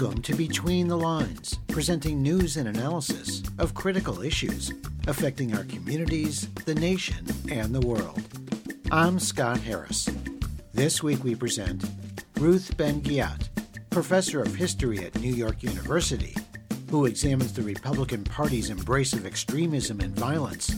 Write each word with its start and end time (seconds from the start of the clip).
Welcome 0.00 0.22
to 0.22 0.36
Between 0.36 0.86
the 0.86 0.96
Lines, 0.96 1.58
presenting 1.66 2.22
news 2.22 2.56
and 2.56 2.68
analysis 2.68 3.42
of 3.58 3.74
critical 3.74 4.22
issues 4.22 4.72
affecting 5.08 5.56
our 5.56 5.64
communities, 5.64 6.48
the 6.66 6.74
nation, 6.76 7.26
and 7.50 7.74
the 7.74 7.84
world. 7.84 8.22
I'm 8.92 9.18
Scott 9.18 9.58
Harris. 9.58 10.08
This 10.72 11.02
week 11.02 11.24
we 11.24 11.34
present 11.34 11.84
Ruth 12.36 12.76
Ben-Ghiat, 12.76 13.48
professor 13.90 14.40
of 14.40 14.54
history 14.54 15.00
at 15.00 15.18
New 15.18 15.34
York 15.34 15.64
University, 15.64 16.36
who 16.90 17.06
examines 17.06 17.52
the 17.52 17.62
Republican 17.62 18.22
Party's 18.22 18.70
embrace 18.70 19.14
of 19.14 19.26
extremism 19.26 19.98
and 19.98 20.14
violence 20.14 20.68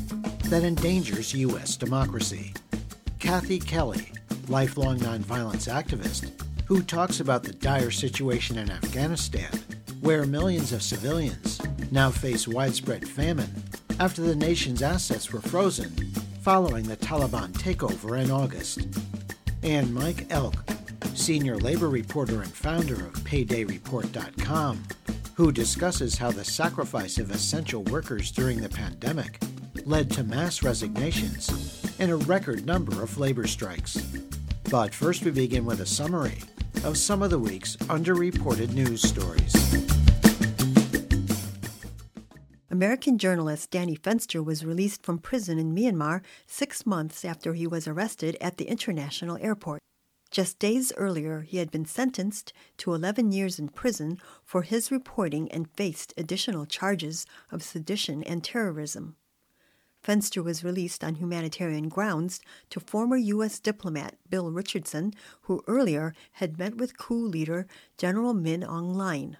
that 0.46 0.64
endangers 0.64 1.34
U.S. 1.34 1.76
democracy. 1.76 2.54
Kathy 3.18 3.58
Kelly, 3.58 4.12
lifelong 4.48 4.98
nonviolence 4.98 5.70
activist, 5.70 6.39
who 6.70 6.82
talks 6.82 7.18
about 7.18 7.42
the 7.42 7.52
dire 7.52 7.90
situation 7.90 8.56
in 8.56 8.70
Afghanistan, 8.70 9.50
where 10.02 10.24
millions 10.24 10.72
of 10.72 10.84
civilians 10.84 11.60
now 11.90 12.08
face 12.12 12.46
widespread 12.46 13.08
famine 13.08 13.52
after 13.98 14.22
the 14.22 14.36
nation's 14.36 14.80
assets 14.80 15.32
were 15.32 15.40
frozen 15.40 15.90
following 16.42 16.84
the 16.84 16.96
Taliban 16.96 17.50
takeover 17.54 18.22
in 18.22 18.30
August. 18.30 18.86
And 19.64 19.92
Mike 19.92 20.26
Elk, 20.30 20.54
senior 21.12 21.56
labor 21.56 21.88
reporter 21.88 22.40
and 22.40 22.52
founder 22.52 22.94
of 22.94 23.14
PaydayReport.com, 23.14 24.84
who 25.34 25.50
discusses 25.50 26.18
how 26.18 26.30
the 26.30 26.44
sacrifice 26.44 27.18
of 27.18 27.32
essential 27.32 27.82
workers 27.82 28.30
during 28.30 28.60
the 28.60 28.68
pandemic 28.68 29.42
led 29.86 30.08
to 30.12 30.22
mass 30.22 30.62
resignations 30.62 31.96
and 31.98 32.12
a 32.12 32.16
record 32.16 32.64
number 32.64 33.02
of 33.02 33.18
labor 33.18 33.48
strikes. 33.48 33.96
But 34.70 34.94
first, 34.94 35.24
we 35.24 35.32
begin 35.32 35.64
with 35.64 35.80
a 35.80 35.86
summary 35.86 36.38
of 36.84 36.96
some 36.96 37.22
of 37.22 37.30
the 37.30 37.38
week's 37.38 37.76
underreported 37.76 38.72
news 38.72 39.02
stories. 39.02 39.54
American 42.70 43.18
journalist 43.18 43.70
Danny 43.70 43.96
Fenster 43.96 44.44
was 44.44 44.64
released 44.64 45.04
from 45.04 45.18
prison 45.18 45.58
in 45.58 45.74
Myanmar 45.74 46.22
six 46.46 46.86
months 46.86 47.24
after 47.24 47.54
he 47.54 47.66
was 47.66 47.86
arrested 47.86 48.36
at 48.40 48.56
the 48.56 48.64
international 48.66 49.36
airport. 49.40 49.80
Just 50.30 50.60
days 50.60 50.92
earlier, 50.96 51.40
he 51.40 51.58
had 51.58 51.70
been 51.70 51.84
sentenced 51.84 52.52
to 52.78 52.94
11 52.94 53.32
years 53.32 53.58
in 53.58 53.68
prison 53.68 54.18
for 54.44 54.62
his 54.62 54.90
reporting 54.92 55.50
and 55.50 55.68
faced 55.76 56.14
additional 56.16 56.64
charges 56.64 57.26
of 57.50 57.64
sedition 57.64 58.22
and 58.22 58.44
terrorism. 58.44 59.16
Fenster 60.02 60.42
was 60.42 60.64
released 60.64 61.04
on 61.04 61.16
humanitarian 61.16 61.88
grounds 61.88 62.40
to 62.70 62.80
former 62.80 63.16
U.S. 63.16 63.58
diplomat 63.58 64.16
Bill 64.28 64.50
Richardson, 64.50 65.12
who 65.42 65.62
earlier 65.66 66.14
had 66.32 66.58
met 66.58 66.76
with 66.76 66.96
coup 66.96 67.26
leader 67.26 67.66
General 67.98 68.32
Min 68.32 68.62
Aung 68.62 68.94
Hlaing. 68.94 69.36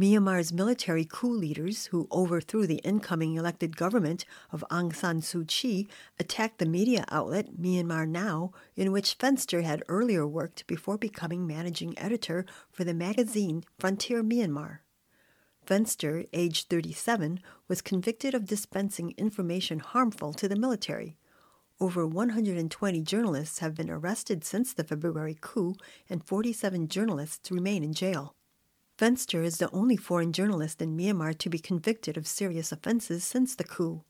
Myanmar's 0.00 0.52
military 0.52 1.04
coup 1.04 1.32
leaders, 1.32 1.86
who 1.86 2.08
overthrew 2.10 2.66
the 2.66 2.80
incoming 2.82 3.36
elected 3.36 3.76
government 3.76 4.24
of 4.50 4.64
Aung 4.68 4.92
San 4.92 5.20
Suu 5.20 5.46
Kyi, 5.46 5.86
attacked 6.18 6.58
the 6.58 6.66
media 6.66 7.04
outlet 7.10 7.60
Myanmar 7.60 8.08
Now, 8.08 8.50
in 8.74 8.90
which 8.90 9.16
Fenster 9.18 9.62
had 9.62 9.84
earlier 9.86 10.26
worked 10.26 10.66
before 10.66 10.98
becoming 10.98 11.46
managing 11.46 11.96
editor 11.96 12.44
for 12.72 12.82
the 12.82 12.94
magazine 12.94 13.62
Frontier 13.78 14.24
Myanmar. 14.24 14.83
Fenster, 15.66 16.28
age 16.32 16.66
37, 16.66 17.40
was 17.68 17.80
convicted 17.80 18.34
of 18.34 18.46
dispensing 18.46 19.14
information 19.16 19.78
harmful 19.78 20.32
to 20.34 20.48
the 20.48 20.56
military. 20.56 21.16
Over 21.80 22.06
120 22.06 23.02
journalists 23.02 23.58
have 23.58 23.74
been 23.74 23.90
arrested 23.90 24.44
since 24.44 24.72
the 24.72 24.84
February 24.84 25.36
coup, 25.40 25.74
and 26.08 26.24
47 26.24 26.88
journalists 26.88 27.50
remain 27.50 27.82
in 27.82 27.94
jail. 27.94 28.34
Fenster 28.96 29.42
is 29.42 29.58
the 29.58 29.70
only 29.70 29.96
foreign 29.96 30.32
journalist 30.32 30.80
in 30.80 30.96
Myanmar 30.96 31.36
to 31.38 31.50
be 31.50 31.58
convicted 31.58 32.16
of 32.16 32.28
serious 32.28 32.70
offenses 32.70 33.24
since 33.24 33.56
the 33.56 33.64
coup. 33.64 34.04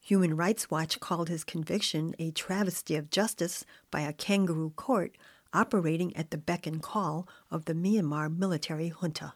Human 0.00 0.36
Rights 0.36 0.70
Watch 0.70 1.00
called 1.00 1.28
his 1.28 1.42
conviction 1.42 2.14
a 2.18 2.30
travesty 2.30 2.96
of 2.96 3.10
justice 3.10 3.64
by 3.90 4.02
a 4.02 4.12
kangaroo 4.12 4.70
court 4.70 5.16
operating 5.52 6.16
at 6.16 6.30
the 6.30 6.38
beck 6.38 6.66
and 6.66 6.82
call 6.82 7.28
of 7.50 7.64
the 7.64 7.74
Myanmar 7.74 8.34
military 8.34 8.88
junta. 8.88 9.34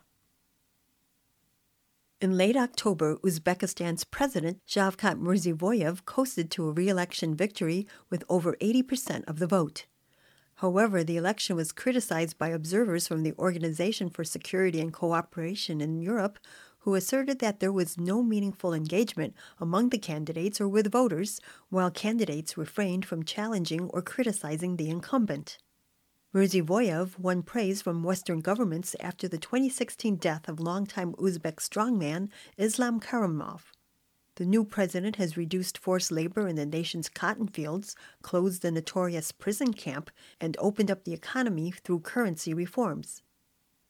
In 2.19 2.39
late 2.39 2.57
October, 2.57 3.17
Uzbekistan's 3.17 4.05
president, 4.05 4.61
Shavkat 4.67 5.21
Mirziyoyev, 5.21 6.07
coasted 6.07 6.51
to 6.53 6.67
a 6.67 6.73
re 6.73 6.89
election 6.89 7.35
victory 7.35 7.87
with 8.09 8.25
over 8.31 8.55
80% 8.55 9.29
of 9.29 9.39
the 9.39 9.47
vote. 9.47 9.85
However, 10.55 11.05
the 11.05 11.19
election 11.19 11.57
was 11.57 11.73
criticized 11.73 12.39
by 12.39 12.49
observers 12.49 13.07
from 13.07 13.23
the 13.23 13.35
Organization 13.39 14.09
for 14.09 14.25
Security 14.25 14.81
and 14.81 14.95
Cooperation 14.95 15.83
in 15.83 16.01
Europe, 16.01 16.39
who 16.79 16.95
asserted 16.95 17.39
that 17.41 17.61
there 17.61 17.71
was 17.71 17.99
no 17.99 18.23
meaningful 18.23 18.73
engagement 18.73 19.35
among 19.61 19.91
the 19.91 19.99
candidates 19.99 20.59
or 20.59 20.69
with 20.69 20.91
voters, 20.91 21.39
while 21.69 21.91
candidates 21.91 22.57
refrained 22.57 23.05
from 23.05 23.25
challenging 23.25 23.91
or 23.91 24.01
criticizing 24.01 24.77
the 24.77 24.89
incumbent. 24.89 25.59
Mirziyoyev 26.37 27.19
won 27.19 27.43
praise 27.43 27.81
from 27.81 28.03
Western 28.03 28.41
governments 28.41 28.95
after 29.01 29.27
the 29.27 29.39
2016 29.39 30.17
death 30.17 30.51
of 30.51 30.61
longtime 30.61 31.15
Uzbek 31.15 31.57
strongman 31.57 32.29
Islam 32.59 33.01
Karimov. 33.01 33.63
The 34.35 34.45
new 34.45 34.63
president 34.63 35.17
has 35.17 35.39
reduced 35.39 35.79
forced 35.79 36.13
labor 36.13 36.47
in 36.47 36.57
the 36.57 36.67
nation's 36.67 37.09
cotton 37.09 37.49
fields, 37.49 37.97
closed 38.21 38.61
the 38.61 38.71
notorious 38.71 39.33
prison 39.33 39.73
camp, 39.73 40.11
and 40.39 40.59
opened 40.61 40.91
up 40.91 41.05
the 41.05 41.15
economy 41.15 41.71
through 41.71 42.01
currency 42.01 42.53
reforms. 42.53 43.23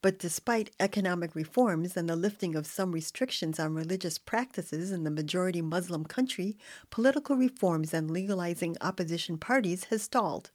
But 0.01 0.21
despite 0.21 0.71
economic 0.79 1.35
reforms 1.35 1.97
and 1.97 2.09
the 2.09 2.15
lifting 2.15 2.55
of 2.55 2.69
some 2.69 2.93
restrictions 2.93 3.59
on 3.59 3.75
religious 3.75 4.19
practices 4.19 4.93
in 4.93 5.03
the 5.03 5.11
majority 5.11 5.63
Muslim 5.63 6.05
country, 6.05 6.57
political 6.91 7.35
reforms 7.35 7.93
and 7.93 8.09
legalizing 8.09 8.77
opposition 8.81 9.37
parties 9.37 9.87
has 9.87 10.03
stalled. 10.03 10.53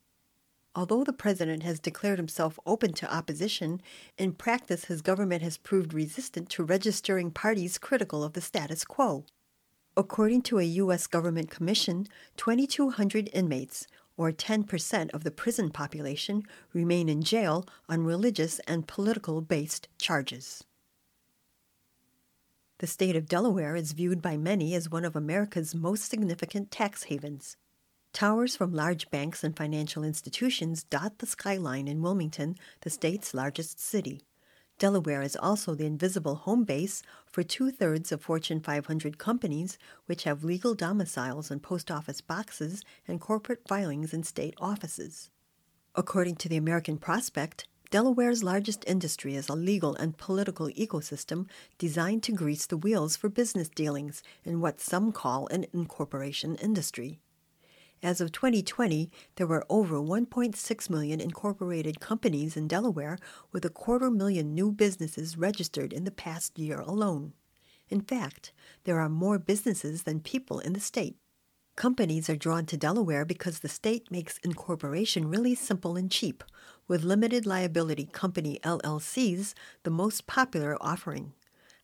Although 0.74 1.04
the 1.04 1.12
president 1.12 1.64
has 1.64 1.80
declared 1.80 2.18
himself 2.18 2.58
open 2.66 2.94
to 2.94 3.14
opposition, 3.14 3.82
in 4.18 4.32
practice 4.34 4.86
his 4.86 5.02
government 5.02 5.42
has 5.42 5.58
proved 5.58 5.94
resistant 5.94 6.50
to 6.52 6.64
registering 6.64 7.30
parties 7.32 7.78
critical 7.78 8.24
of 8.24 8.34
the 8.34 8.42
status 8.42 8.86
quo. 8.86 9.26
According 9.98 10.44
to 10.44 10.60
a 10.60 10.64
U.S. 10.64 11.08
government 11.08 11.50
commission, 11.50 12.08
2,200 12.38 13.30
inmates, 13.34 13.86
or 14.16 14.32
10% 14.32 15.10
of 15.14 15.26
the 15.26 15.32
prison 15.32 15.70
population, 15.72 16.44
remain 16.72 17.10
in 17.10 17.22
jail 17.22 17.66
on 17.90 18.06
religious 18.06 18.60
and 18.60 18.88
political 18.88 19.42
based 19.42 19.90
charges. 19.98 20.64
The 22.78 22.88
state 22.88 23.18
of 23.18 23.28
Delaware 23.28 23.76
is 23.76 23.92
viewed 23.92 24.22
by 24.22 24.38
many 24.38 24.74
as 24.74 24.90
one 24.90 25.04
of 25.04 25.18
America's 25.18 25.76
most 25.76 26.10
significant 26.10 26.72
tax 26.72 27.04
havens. 27.04 27.58
Towers 28.14 28.58
from 28.58 28.74
large 28.74 29.10
banks 29.10 29.42
and 29.42 29.56
financial 29.56 30.04
institutions 30.04 30.84
dot 30.84 31.20
the 31.20 31.26
skyline 31.26 31.88
in 31.88 32.02
Wilmington, 32.02 32.58
the 32.82 32.90
state's 32.90 33.34
largest 33.34 33.80
city. 33.80 34.22
Delaware 34.78 35.22
is 35.22 35.38
also 35.38 35.76
the 35.76 35.86
invisible 35.86 36.36
home 36.36 36.66
base 36.66 37.04
for 37.26 37.42
two 37.42 37.72
thirds 37.72 38.12
of 38.12 38.22
Fortune 38.22 38.60
500 38.60 39.18
companies, 39.18 39.78
which 40.08 40.26
have 40.26 40.44
legal 40.44 40.76
domiciles 40.76 41.50
in 41.50 41.62
post 41.62 41.90
office 41.90 42.20
boxes 42.20 42.84
and 43.08 43.22
corporate 43.22 43.66
filings 43.66 44.14
in 44.14 44.24
state 44.24 44.56
offices. 44.60 45.30
According 45.96 46.36
to 46.38 46.50
the 46.50 46.58
American 46.58 46.98
Prospect, 46.98 47.66
Delaware's 47.92 48.44
largest 48.44 48.84
industry 48.88 49.36
is 49.36 49.48
a 49.48 49.54
legal 49.54 49.96
and 49.96 50.18
political 50.18 50.68
ecosystem 50.70 51.48
designed 51.78 52.24
to 52.24 52.34
grease 52.34 52.66
the 52.66 52.78
wheels 52.78 53.16
for 53.16 53.30
business 53.30 53.70
dealings 53.70 54.22
in 54.44 54.60
what 54.60 54.82
some 54.82 55.12
call 55.12 55.48
an 55.48 55.66
incorporation 55.74 56.56
industry. 56.56 57.20
As 58.04 58.20
of 58.20 58.32
2020, 58.32 59.12
there 59.36 59.46
were 59.46 59.66
over 59.70 59.98
1.6 59.98 60.90
million 60.90 61.22
incorporated 61.22 62.00
companies 62.00 62.58
in 62.58 62.68
Delaware, 62.68 63.20
with 63.52 63.64
a 63.64 63.70
quarter 63.70 64.10
million 64.10 64.56
new 64.56 64.72
businesses 64.72 65.38
registered 65.38 65.94
in 65.94 66.04
the 66.04 66.12
past 66.12 66.58
year 66.58 66.80
alone. 66.80 67.34
In 67.90 68.02
fact, 68.02 68.54
there 68.86 69.00
are 69.00 69.10
more 69.10 69.38
businesses 69.38 70.04
than 70.04 70.20
people 70.20 70.60
in 70.60 70.74
the 70.74 70.80
state. 70.80 71.18
Companies 71.76 72.28
are 72.30 72.36
drawn 72.36 72.66
to 72.66 72.78
Delaware 72.78 73.24
because 73.24 73.60
the 73.60 73.70
state 73.70 74.10
makes 74.10 74.40
incorporation 74.40 75.30
really 75.30 75.54
simple 75.54 75.96
and 75.96 76.10
cheap, 76.10 76.44
with 76.88 77.04
limited 77.04 77.46
liability 77.46 78.06
company 78.06 78.60
LLCs 78.64 79.54
the 79.84 79.92
most 79.92 80.26
popular 80.26 80.76
offering. 80.82 81.34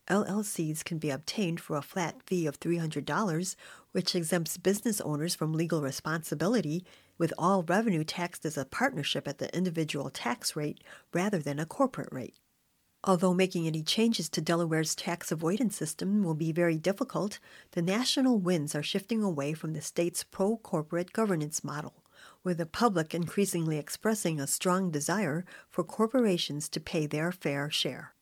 LLCs 0.09 0.86
can 0.86 0.98
be 0.98 1.09
obtained 1.09 1.59
for 1.59 1.75
a 1.75 1.81
flat 1.81 2.24
fee 2.25 2.48
of 2.48 2.59
$300, 2.59 3.56
which 3.92 4.15
exempts 4.15 4.57
business 4.57 5.01
owners 5.01 5.36
from 5.36 5.54
legal 5.54 5.81
responsibility, 5.81 6.86
with 7.18 7.33
all 7.38 7.63
revenue 7.63 8.04
taxed 8.04 8.45
as 8.45 8.57
a 8.57 8.65
partnership 8.65 9.27
at 9.27 9.38
the 9.38 9.54
individual 9.56 10.09
tax 10.09 10.56
rate 10.56 10.83
rather 11.13 11.39
than 11.39 11.59
a 11.59 11.65
corporate 11.65 12.09
rate. 12.12 12.36
Although 13.04 13.33
making 13.33 13.68
any 13.68 13.83
changes 13.83 14.27
to 14.30 14.42
Delaware's 14.42 14.95
tax 14.95 15.31
avoidance 15.31 15.75
system 15.75 16.24
will 16.24 16.33
be 16.36 16.51
very 16.51 16.77
difficult, 16.77 17.39
the 17.71 17.81
national 17.81 18.39
winds 18.39 18.75
are 18.75 18.83
shifting 18.83 19.24
away 19.24 19.53
from 19.53 19.74
the 19.74 19.81
state's 19.81 20.24
pro 20.24 20.57
corporate 20.57 21.13
governance 21.13 21.63
model, 21.63 22.03
with 22.44 22.57
the 22.57 22.65
public 22.65 23.13
increasingly 23.13 23.77
expressing 23.77 24.39
a 24.39 24.48
strong 24.48 24.89
desire 24.89 25.45
for 25.69 25.83
corporations 25.83 26.68
to 26.69 26.80
pay 26.80 27.06
their 27.06 27.31
fair 27.31 27.69
share. 27.69 28.13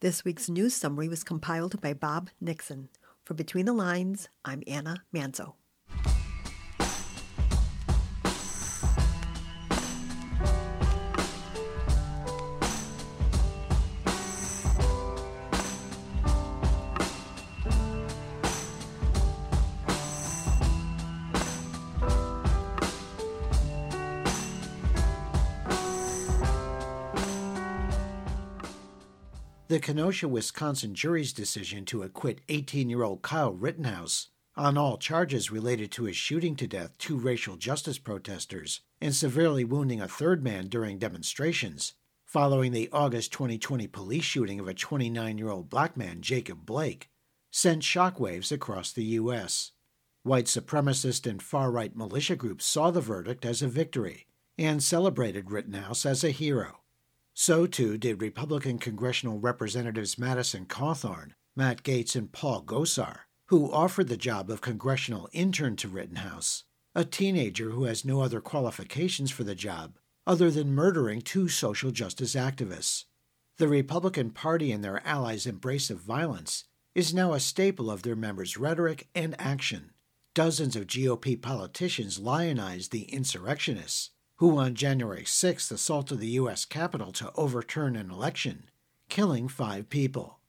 This 0.00 0.26
week's 0.26 0.50
news 0.50 0.74
summary 0.74 1.08
was 1.08 1.24
compiled 1.24 1.80
by 1.80 1.94
Bob 1.94 2.28
Nixon. 2.38 2.90
For 3.24 3.32
Between 3.32 3.64
the 3.64 3.72
Lines, 3.72 4.28
I'm 4.44 4.62
Anna 4.66 5.04
Manzo. 5.10 5.54
The 29.76 29.82
Kenosha, 29.82 30.26
Wisconsin 30.26 30.94
jury's 30.94 31.34
decision 31.34 31.84
to 31.84 32.02
acquit 32.02 32.40
18 32.48 32.88
year 32.88 33.02
old 33.02 33.20
Kyle 33.20 33.52
Rittenhouse 33.52 34.28
on 34.56 34.78
all 34.78 34.96
charges 34.96 35.50
related 35.50 35.92
to 35.92 36.04
his 36.04 36.16
shooting 36.16 36.56
to 36.56 36.66
death 36.66 36.96
two 36.96 37.18
racial 37.18 37.56
justice 37.56 37.98
protesters 37.98 38.80
and 39.02 39.14
severely 39.14 39.64
wounding 39.64 40.00
a 40.00 40.08
third 40.08 40.42
man 40.42 40.68
during 40.68 40.98
demonstrations 40.98 41.92
following 42.24 42.72
the 42.72 42.88
August 42.90 43.32
2020 43.32 43.86
police 43.88 44.24
shooting 44.24 44.60
of 44.60 44.66
a 44.66 44.72
29 44.72 45.36
year 45.36 45.50
old 45.50 45.68
black 45.68 45.94
man, 45.94 46.22
Jacob 46.22 46.64
Blake, 46.64 47.10
sent 47.50 47.82
shockwaves 47.82 48.50
across 48.50 48.94
the 48.94 49.04
U.S. 49.04 49.72
White 50.22 50.46
supremacist 50.46 51.28
and 51.28 51.42
far 51.42 51.70
right 51.70 51.94
militia 51.94 52.34
groups 52.34 52.64
saw 52.64 52.90
the 52.90 53.02
verdict 53.02 53.44
as 53.44 53.60
a 53.60 53.68
victory 53.68 54.26
and 54.56 54.82
celebrated 54.82 55.50
Rittenhouse 55.50 56.06
as 56.06 56.24
a 56.24 56.30
hero. 56.30 56.80
So 57.38 57.66
too 57.66 57.98
did 57.98 58.22
Republican 58.22 58.78
congressional 58.78 59.38
representatives 59.38 60.16
Madison 60.16 60.64
Cawthorn, 60.64 61.32
Matt 61.54 61.82
Gaetz, 61.82 62.16
and 62.16 62.32
Paul 62.32 62.62
Gosar, 62.62 63.24
who 63.48 63.70
offered 63.70 64.08
the 64.08 64.16
job 64.16 64.48
of 64.50 64.62
congressional 64.62 65.28
intern 65.32 65.76
to 65.76 65.88
Rittenhouse, 65.88 66.64
a 66.94 67.04
teenager 67.04 67.72
who 67.72 67.84
has 67.84 68.06
no 68.06 68.22
other 68.22 68.40
qualifications 68.40 69.30
for 69.30 69.44
the 69.44 69.54
job 69.54 69.98
other 70.26 70.50
than 70.50 70.72
murdering 70.72 71.20
two 71.20 71.46
social 71.46 71.90
justice 71.90 72.34
activists. 72.34 73.04
The 73.58 73.68
Republican 73.68 74.30
Party 74.30 74.72
and 74.72 74.82
their 74.82 75.06
allies' 75.06 75.46
embrace 75.46 75.90
of 75.90 76.00
violence 76.00 76.64
is 76.94 77.12
now 77.12 77.34
a 77.34 77.38
staple 77.38 77.90
of 77.90 78.02
their 78.02 78.16
members' 78.16 78.56
rhetoric 78.56 79.08
and 79.14 79.38
action. 79.38 79.90
Dozens 80.34 80.74
of 80.74 80.86
GOP 80.86 81.40
politicians 81.42 82.18
lionize 82.18 82.88
the 82.88 83.02
insurrectionists 83.12 84.12
who 84.36 84.58
on 84.58 84.74
January 84.74 85.24
6th 85.24 85.70
assaulted 85.72 86.20
the 86.20 86.28
U.S. 86.28 86.64
Capitol 86.64 87.12
to 87.12 87.32
overturn 87.34 87.96
an 87.96 88.10
election, 88.10 88.64
killing 89.08 89.48
five 89.48 89.88
people. 89.88 90.40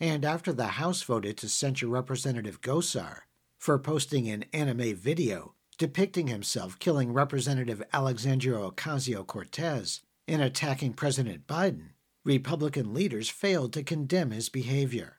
And 0.00 0.24
after 0.24 0.52
the 0.52 0.66
House 0.66 1.02
voted 1.02 1.36
to 1.38 1.48
censure 1.48 1.88
Representative 1.88 2.60
Gosar 2.60 3.20
for 3.58 3.78
posting 3.78 4.28
an 4.28 4.44
anime 4.52 4.94
video 4.94 5.54
depicting 5.78 6.28
himself 6.28 6.78
killing 6.78 7.12
Representative 7.12 7.82
Alexandria 7.92 8.58
Ocasio 8.58 9.26
Cortez 9.26 10.00
and 10.28 10.40
attacking 10.40 10.92
President 10.92 11.46
Biden, 11.46 11.90
Republican 12.24 12.94
leaders 12.94 13.28
failed 13.28 13.72
to 13.72 13.82
condemn 13.82 14.30
his 14.30 14.48
behavior. 14.48 15.18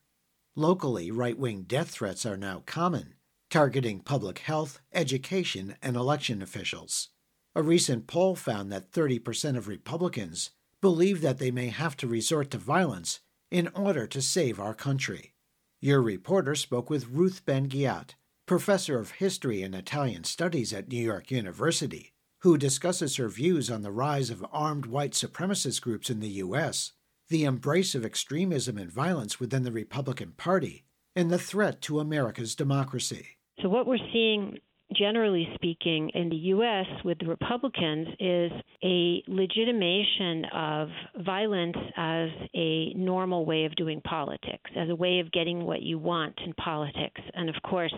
Locally, 0.55 1.11
right 1.11 1.37
wing 1.37 1.63
death 1.67 1.89
threats 1.89 2.25
are 2.25 2.37
now 2.37 2.63
common, 2.65 3.15
targeting 3.49 3.99
public 3.99 4.39
health, 4.39 4.79
education, 4.93 5.75
and 5.81 5.95
election 5.95 6.41
officials. 6.41 7.09
A 7.57 7.63
recent 7.63 8.05
poll 8.05 8.35
found 8.35 8.69
that 8.71 8.91
30% 8.91 9.55
of 9.55 9.69
Republicans 9.69 10.49
believe 10.81 11.21
that 11.21 11.39
they 11.39 11.51
may 11.51 11.67
have 11.67 11.95
to 11.97 12.07
resort 12.07 12.51
to 12.51 12.57
violence 12.57 13.21
in 13.49 13.69
order 13.69 14.05
to 14.07 14.21
save 14.21 14.59
our 14.59 14.73
country. 14.73 15.33
Your 15.79 16.01
reporter 16.01 16.55
spoke 16.55 16.89
with 16.89 17.07
Ruth 17.07 17.45
Ben-Ghiat, 17.45 18.15
professor 18.45 18.99
of 18.99 19.11
history 19.11 19.61
and 19.61 19.73
Italian 19.73 20.25
studies 20.25 20.73
at 20.73 20.89
New 20.89 21.01
York 21.01 21.31
University, 21.31 22.11
who 22.39 22.57
discusses 22.57 23.15
her 23.15 23.29
views 23.29 23.71
on 23.71 23.83
the 23.83 23.91
rise 23.91 24.29
of 24.29 24.45
armed 24.51 24.85
white 24.85 25.13
supremacist 25.13 25.81
groups 25.81 26.09
in 26.09 26.19
the 26.19 26.27
U.S., 26.27 26.91
the 27.29 27.45
embrace 27.45 27.95
of 27.95 28.05
extremism 28.05 28.77
and 28.77 28.91
violence 28.91 29.39
within 29.39 29.63
the 29.63 29.71
Republican 29.71 30.33
Party, 30.35 30.83
and 31.15 31.31
the 31.31 31.39
threat 31.39 31.81
to 31.83 32.01
America's 32.01 32.53
democracy. 32.53 33.37
So, 33.61 33.69
what 33.69 33.87
we're 33.87 33.97
seeing 34.11 34.59
generally 34.97 35.47
speaking, 35.55 36.09
in 36.13 36.29
the 36.29 36.35
U.S. 36.35 36.85
with 37.03 37.19
the 37.19 37.27
Republicans 37.27 38.07
is 38.19 38.51
a 38.83 39.23
legitimation 39.27 40.45
of 40.53 40.89
violence 41.23 41.77
as 41.97 42.29
a 42.55 42.93
normal 42.93 43.45
way 43.45 43.65
of 43.65 43.75
doing 43.75 44.01
politics, 44.01 44.69
as 44.75 44.89
a 44.89 44.95
way 44.95 45.19
of 45.19 45.31
getting 45.31 45.65
what 45.65 45.81
you 45.81 45.97
want 45.97 46.39
in 46.45 46.53
politics. 46.53 47.21
And 47.33 47.49
of 47.49 47.55
course, 47.63 47.93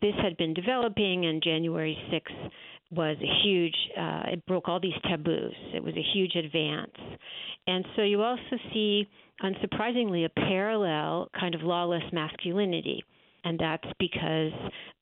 this 0.00 0.14
had 0.22 0.36
been 0.36 0.54
developing, 0.54 1.26
and 1.26 1.42
January 1.42 1.96
6th 2.12 2.50
was 2.90 3.16
a 3.20 3.46
huge, 3.46 3.76
uh, 3.98 4.22
it 4.32 4.46
broke 4.46 4.68
all 4.68 4.80
these 4.80 4.92
taboos. 5.08 5.54
It 5.74 5.82
was 5.82 5.94
a 5.94 6.04
huge 6.14 6.34
advance. 6.36 6.96
And 7.66 7.84
so 7.96 8.02
you 8.02 8.22
also 8.22 8.56
see, 8.72 9.06
unsurprisingly, 9.42 10.24
a 10.24 10.30
parallel 10.30 11.28
kind 11.38 11.54
of 11.54 11.62
lawless 11.62 12.04
masculinity 12.12 13.04
and 13.48 13.58
that's 13.58 13.88
because 13.98 14.52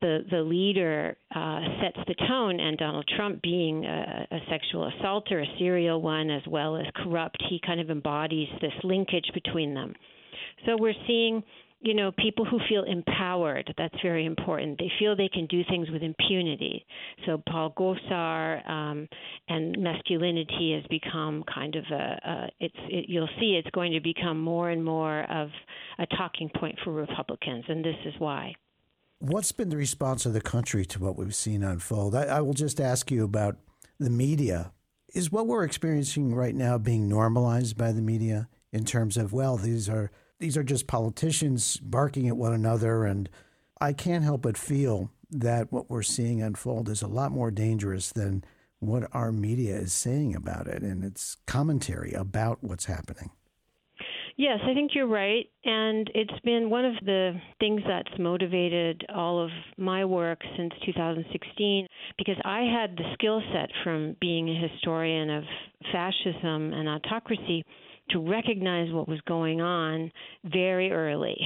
the 0.01 0.21
the 0.31 0.41
leader 0.41 1.17
uh, 1.35 1.61
sets 1.83 1.99
the 2.07 2.15
tone. 2.29 2.61
And 2.61 2.79
Donald 2.79 3.09
Trump, 3.17 3.43
being 3.43 3.85
a, 3.85 4.27
a 4.31 4.39
sexual 4.49 4.89
assaulter, 4.89 5.41
a 5.41 5.47
serial 5.59 6.01
one, 6.01 6.31
as 6.31 6.43
well 6.49 6.77
as 6.77 6.87
corrupt, 7.03 7.43
he 7.51 7.61
kind 7.67 7.81
of 7.81 7.91
embodies 7.91 8.49
this 8.61 8.73
linkage 8.85 9.29
between 9.35 9.75
them. 9.75 9.95
So 10.65 10.77
we're 10.79 10.95
seeing 11.07 11.43
you 11.81 11.95
know, 11.95 12.11
people 12.11 12.45
who 12.45 12.59
feel 12.69 12.85
empowered, 12.85 13.73
that's 13.77 13.95
very 14.03 14.25
important. 14.25 14.79
They 14.79 14.91
feel 14.99 15.15
they 15.15 15.29
can 15.29 15.47
do 15.47 15.63
things 15.69 15.91
with 15.91 16.03
impunity. 16.03 16.87
So 17.27 17.43
Paul 17.49 17.75
Gosar 17.79 18.69
um, 18.69 19.09
and 19.49 19.77
masculinity 19.79 20.73
has 20.75 20.85
become 20.89 21.45
kind 21.53 21.77
of 21.77 21.85
a, 21.91 21.95
a 21.95 22.49
it's, 22.61 22.77
it, 22.89 23.05
you'll 23.09 23.29
see 23.39 23.61
it's 23.63 23.71
going 23.71 23.93
to 23.93 24.01
become 24.01 24.41
more 24.41 24.71
and 24.71 24.83
more 24.83 25.31
of 25.31 25.51
a 25.99 26.07
talking 26.17 26.51
point 26.59 26.79
for 26.83 26.93
Republicans, 26.93 27.65
and 27.69 27.85
this 27.85 27.97
is 28.07 28.15
why. 28.19 28.55
What's 29.19 29.53
been 29.53 29.69
the 29.69 29.77
response 29.77 30.27
of 30.27 30.33
the 30.33 30.41
country 30.41 30.85
to 30.87 30.99
what 30.99 31.17
we've 31.17 31.35
seen 31.35 31.63
unfold? 31.63 32.15
I, 32.15 32.25
I 32.25 32.41
will 32.41 32.55
just 32.55 32.81
ask 32.81 33.11
you 33.11 33.23
about 33.23 33.59
the 33.99 34.11
media. 34.11 34.73
Is 35.15 35.31
what 35.31 35.47
we're 35.47 35.65
experiencing 35.65 36.35
right 36.35 36.55
now 36.55 36.79
being 36.79 37.09
normalized 37.09 37.77
by 37.79 37.93
the 37.93 38.03
media 38.03 38.49
in 38.73 38.85
terms 38.85 39.17
of, 39.17 39.33
well, 39.33 39.57
these 39.59 39.91
are– 39.91 40.11
these 40.39 40.57
are 40.57 40.63
just 40.63 40.87
politicians 40.87 41.77
barking 41.79 42.29
at 42.29 42.37
one 42.37 42.53
another. 42.53 43.05
And 43.05 43.29
I 43.81 43.93
can't 43.93 44.25
help 44.25 44.43
but 44.43 44.59
feel 44.59 45.11
that 45.31 45.73
what 45.73 45.91
we're 45.91 46.03
seeing 46.03 46.43
unfold 46.43 46.89
is 46.89 47.03
a 47.03 47.09
lot 47.09 47.33
more 47.33 47.51
dangerous 47.51 48.13
than 48.13 48.45
what 48.79 49.09
our 49.13 49.33
media 49.33 49.77
is 49.77 49.93
saying 49.93 50.35
about 50.35 50.67
it 50.67 50.83
and 50.83 51.03
its 51.03 51.37
commentary 51.47 52.13
about 52.13 52.63
what's 52.63 52.85
happening. 52.85 53.31
Yes, 54.39 54.59
I 54.65 54.75
think 54.75 54.91
you're 54.95 55.07
right. 55.07 55.47
And 55.65 56.11
it's 56.15 56.39
been 56.45 56.69
one 56.69 56.85
of 56.85 56.95
the 57.07 57.41
things 57.59 57.81
that's 57.89 58.19
motivated 58.19 59.07
all 59.15 59.43
of 59.43 59.51
my 59.79 60.05
work 60.05 60.41
since 60.59 60.75
2016 60.85 61.87
because 62.19 62.37
I 62.45 62.61
had 62.61 62.97
the 62.97 63.11
skill 63.15 63.41
set 63.55 63.71
from 63.83 64.15
being 64.21 64.51
a 64.51 64.69
historian 64.69 65.31
of 65.31 65.45
fascism 65.91 66.75
and 66.75 66.87
autocracy 66.87 67.65
to 68.11 68.21
recognize 68.21 68.93
what 68.93 69.09
was 69.09 69.21
going 69.23 69.61
on 69.61 70.11
very 70.45 70.93
early, 70.93 71.37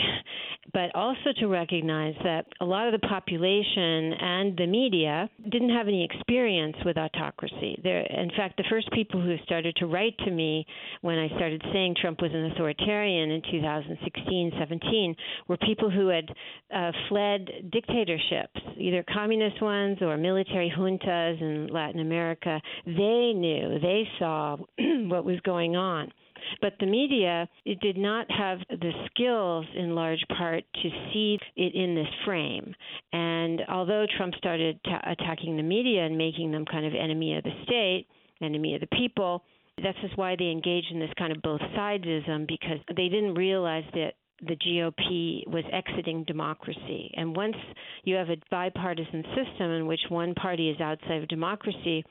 but 0.73 0.95
also 0.95 1.33
to 1.39 1.47
recognize 1.47 2.15
that 2.23 2.47
a 2.61 2.65
lot 2.65 2.87
of 2.87 3.01
the 3.01 3.07
population 3.07 4.13
and 4.13 4.57
the 4.57 4.67
media 4.67 5.29
didn't 5.51 5.71
have 5.71 5.89
any 5.89 6.05
experience 6.05 6.77
with 6.85 6.97
autocracy. 6.99 7.81
There, 7.83 8.01
in 8.01 8.31
fact, 8.37 8.57
the 8.57 8.65
first 8.69 8.91
people 8.93 9.21
who 9.23 9.37
started 9.45 9.75
to 9.77 9.87
write 9.87 10.17
to 10.19 10.31
me 10.31 10.67
when 11.01 11.19
I 11.19 11.29
started 11.29 11.63
saying 11.73 11.97
Trump 12.01 12.21
was 12.21 12.33
an 12.33 12.51
authoritarian 12.53 13.31
in 13.31 13.43
2016, 13.51 14.53
17 14.59 15.17
were 15.49 15.57
people 15.57 15.91
who 15.91 16.09
had 16.09 16.29
uh, 16.75 16.93
fled 17.09 17.49
dictatorships, 17.73 18.61
either 18.77 19.05
communist 19.13 19.63
ones 19.63 19.99
or 20.03 20.17
military 20.17 20.73
juntas 20.77 21.41
in 21.41 21.69
Latin 21.69 22.01
America. 22.01 22.61
They 22.85 23.33
knew, 23.35 23.79
they 23.81 24.07
saw 24.19 24.57
what 24.79 25.25
was 25.25 25.41
going 25.41 25.77
on. 25.77 26.13
But 26.61 26.75
the 26.81 26.87
media 26.87 27.49
it 27.65 27.81
did 27.81 27.97
not 27.97 28.31
have 28.31 28.59
the 28.69 28.93
skills, 29.07 29.67
in 29.75 29.95
large 29.95 30.25
part, 30.37 30.65
to 30.83 30.91
see 31.13 31.39
it 31.57 31.75
in 31.75 31.95
this 31.95 32.09
frame. 32.25 32.75
And 33.13 33.63
although 33.69 34.07
Trump 34.17 34.35
started 34.37 34.81
ta- 34.85 35.03
attacking 35.07 35.57
the 35.57 35.63
media 35.63 36.05
and 36.05 36.17
making 36.17 36.53
them 36.53 36.65
kind 36.65 36.87
of 36.87 36.95
enemy 36.95 37.37
of 37.37 37.45
the 37.45 37.53
state, 37.65 38.07
enemy 38.43 38.75
of 38.75 38.81
the 38.81 38.87
people, 38.89 39.43
that's 39.83 39.99
just 40.03 40.17
why 40.17 40.37
they 40.37 40.47
engaged 40.51 40.89
in 40.91 40.99
this 40.99 41.11
kind 41.19 41.33
of 41.33 41.43
both 41.43 41.61
sidesism 41.77 42.47
because 42.47 42.79
they 42.97 43.09
didn't 43.09 43.35
realize 43.35 43.85
that 43.95 44.15
the 44.47 44.57
GOP 44.57 45.47
was 45.49 45.65
exiting 45.73 46.25
democracy. 46.25 47.13
And 47.15 47.37
once 47.37 47.57
you 48.05 48.15
have 48.15 48.31
a 48.31 48.37
bipartisan 48.51 49.25
system 49.37 49.71
in 49.71 49.87
which 49.87 50.01
one 50.09 50.35
party 50.35 50.71
is 50.71 50.81
outside 50.81 51.23
of 51.23 51.29
democracy, 51.29 52.05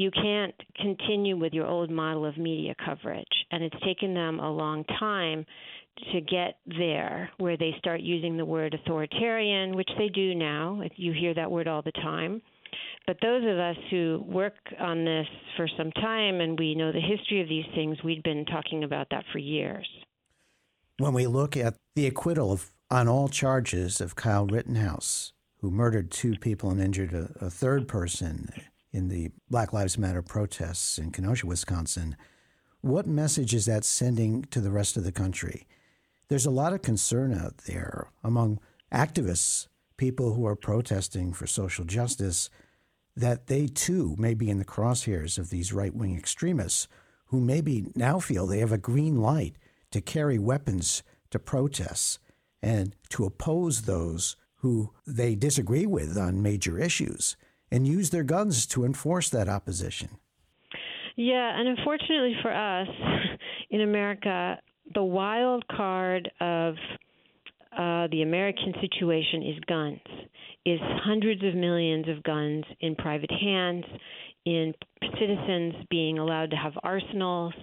you 0.00 0.10
can't 0.10 0.54
continue 0.80 1.36
with 1.36 1.52
your 1.52 1.66
old 1.66 1.90
model 1.90 2.24
of 2.24 2.38
media 2.38 2.74
coverage. 2.86 3.26
And 3.50 3.62
it's 3.62 3.76
taken 3.84 4.14
them 4.14 4.40
a 4.40 4.50
long 4.50 4.82
time 4.98 5.44
to 6.14 6.22
get 6.22 6.56
there, 6.66 7.28
where 7.36 7.58
they 7.58 7.74
start 7.78 8.00
using 8.00 8.38
the 8.38 8.44
word 8.46 8.72
authoritarian, 8.72 9.76
which 9.76 9.90
they 9.98 10.08
do 10.08 10.34
now. 10.34 10.80
You 10.96 11.12
hear 11.12 11.34
that 11.34 11.50
word 11.50 11.68
all 11.68 11.82
the 11.82 11.92
time. 11.92 12.40
But 13.06 13.18
those 13.20 13.42
of 13.42 13.58
us 13.58 13.76
who 13.90 14.24
work 14.26 14.54
on 14.80 15.04
this 15.04 15.26
for 15.58 15.68
some 15.76 15.92
time 15.92 16.40
and 16.40 16.58
we 16.58 16.74
know 16.74 16.92
the 16.92 17.00
history 17.00 17.42
of 17.42 17.48
these 17.50 17.66
things, 17.74 17.98
we've 18.02 18.22
been 18.22 18.46
talking 18.46 18.84
about 18.84 19.08
that 19.10 19.24
for 19.32 19.38
years. 19.38 19.86
When 20.98 21.12
we 21.12 21.26
look 21.26 21.58
at 21.58 21.74
the 21.94 22.06
acquittal 22.06 22.52
of, 22.52 22.70
on 22.90 23.06
all 23.06 23.28
charges 23.28 24.00
of 24.00 24.16
Kyle 24.16 24.46
Rittenhouse, 24.46 25.34
who 25.60 25.70
murdered 25.70 26.10
two 26.10 26.36
people 26.38 26.70
and 26.70 26.80
injured 26.80 27.12
a, 27.12 27.44
a 27.44 27.50
third 27.50 27.86
person 27.86 28.48
in 28.92 29.08
the 29.08 29.30
Black 29.48 29.72
Lives 29.72 29.98
Matter 29.98 30.22
protests 30.22 30.98
in 30.98 31.10
Kenosha, 31.10 31.46
Wisconsin, 31.46 32.16
what 32.80 33.06
message 33.06 33.54
is 33.54 33.66
that 33.66 33.84
sending 33.84 34.42
to 34.44 34.60
the 34.60 34.70
rest 34.70 34.96
of 34.96 35.04
the 35.04 35.12
country? 35.12 35.66
There's 36.28 36.46
a 36.46 36.50
lot 36.50 36.72
of 36.72 36.82
concern 36.82 37.34
out 37.34 37.58
there 37.66 38.08
among 38.24 38.60
activists, 38.92 39.68
people 39.96 40.34
who 40.34 40.46
are 40.46 40.56
protesting 40.56 41.32
for 41.32 41.46
social 41.46 41.84
justice, 41.84 42.50
that 43.16 43.48
they 43.48 43.66
too 43.66 44.14
may 44.18 44.34
be 44.34 44.48
in 44.48 44.58
the 44.58 44.64
crosshairs 44.64 45.38
of 45.38 45.50
these 45.50 45.72
right 45.72 45.94
wing 45.94 46.16
extremists 46.16 46.88
who 47.26 47.40
maybe 47.40 47.86
now 47.94 48.18
feel 48.18 48.46
they 48.46 48.58
have 48.58 48.72
a 48.72 48.78
green 48.78 49.20
light 49.20 49.56
to 49.90 50.00
carry 50.00 50.38
weapons 50.38 51.02
to 51.30 51.38
protests 51.38 52.18
and 52.62 52.94
to 53.08 53.24
oppose 53.24 53.82
those 53.82 54.36
who 54.56 54.92
they 55.06 55.34
disagree 55.34 55.86
with 55.86 56.16
on 56.16 56.42
major 56.42 56.78
issues 56.78 57.36
and 57.70 57.86
use 57.86 58.10
their 58.10 58.22
guns 58.22 58.66
to 58.66 58.84
enforce 58.84 59.28
that 59.30 59.48
opposition. 59.48 60.18
Yeah, 61.16 61.58
and 61.58 61.68
unfortunately 61.68 62.34
for 62.42 62.52
us 62.52 62.88
in 63.70 63.82
America, 63.82 64.58
the 64.94 65.02
wild 65.02 65.64
card 65.68 66.30
of 66.40 66.74
uh, 67.72 68.08
the 68.10 68.22
American 68.22 68.74
situation 68.80 69.42
is 69.42 69.60
guns, 69.66 70.00
is 70.66 70.80
hundreds 71.04 71.42
of 71.44 71.54
millions 71.54 72.08
of 72.08 72.22
guns 72.22 72.64
in 72.80 72.96
private 72.96 73.30
hands, 73.30 73.84
in 74.44 74.74
citizens 75.18 75.74
being 75.90 76.18
allowed 76.18 76.50
to 76.50 76.56
have 76.56 76.72
arsenals, 76.82 77.54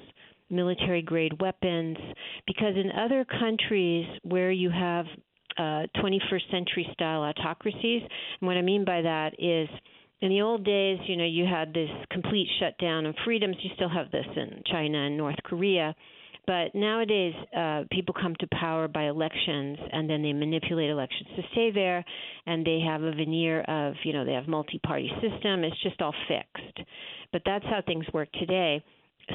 military 0.50 1.02
grade 1.02 1.42
weapons, 1.42 1.98
because 2.46 2.74
in 2.76 2.92
other 2.92 3.26
countries 3.26 4.06
where 4.24 4.52
you 4.52 4.70
have 4.70 5.06
uh, 5.58 5.88
21st 5.98 6.52
century 6.52 6.88
style 6.94 7.22
autocracies, 7.22 8.02
and 8.40 8.48
what 8.48 8.56
I 8.56 8.62
mean 8.62 8.86
by 8.86 9.02
that 9.02 9.34
is 9.40 9.68
in 10.22 10.30
the 10.30 10.42
old 10.42 10.64
days, 10.64 11.00
you 11.08 11.16
know, 11.16 11.26
you 11.26 11.46
had 11.46 11.74
this 11.74 11.90
complete 12.12 12.48
shutdown 12.60 13.06
of 13.06 13.16
freedoms. 13.24 13.58
You 13.62 13.70
still 13.76 13.90
have 13.90 14.12
this 14.12 14.26
in 14.36 14.64
China 14.72 14.98
and 15.06 15.18
North 15.18 15.38
Korea. 15.44 15.96
But 16.48 16.74
nowadays, 16.74 17.34
uh, 17.56 17.84
people 17.92 18.16
come 18.20 18.34
to 18.40 18.48
power 18.54 18.88
by 18.88 19.08
elections, 19.08 19.78
and 19.92 20.10
then 20.10 20.24
they 20.24 20.32
manipulate 20.32 20.90
elections 20.90 21.28
to 21.36 21.42
stay 21.52 21.72
there, 21.72 22.06
and 22.46 22.66
they 22.66 22.80
have 22.80 23.04
a 23.04 23.12
veneer 23.12 23.62
of, 23.64 23.96
you 24.06 24.14
know, 24.14 24.24
they 24.24 24.32
have 24.32 24.48
multi-party 24.48 25.12
system. 25.22 25.66
It's 25.66 25.82
just 25.84 26.02
all 26.02 26.16
fixed. 26.30 26.88
But 27.34 27.42
that's 27.46 27.66
how 27.66 27.82
things 27.86 28.06
work 28.14 28.32
today 28.40 28.82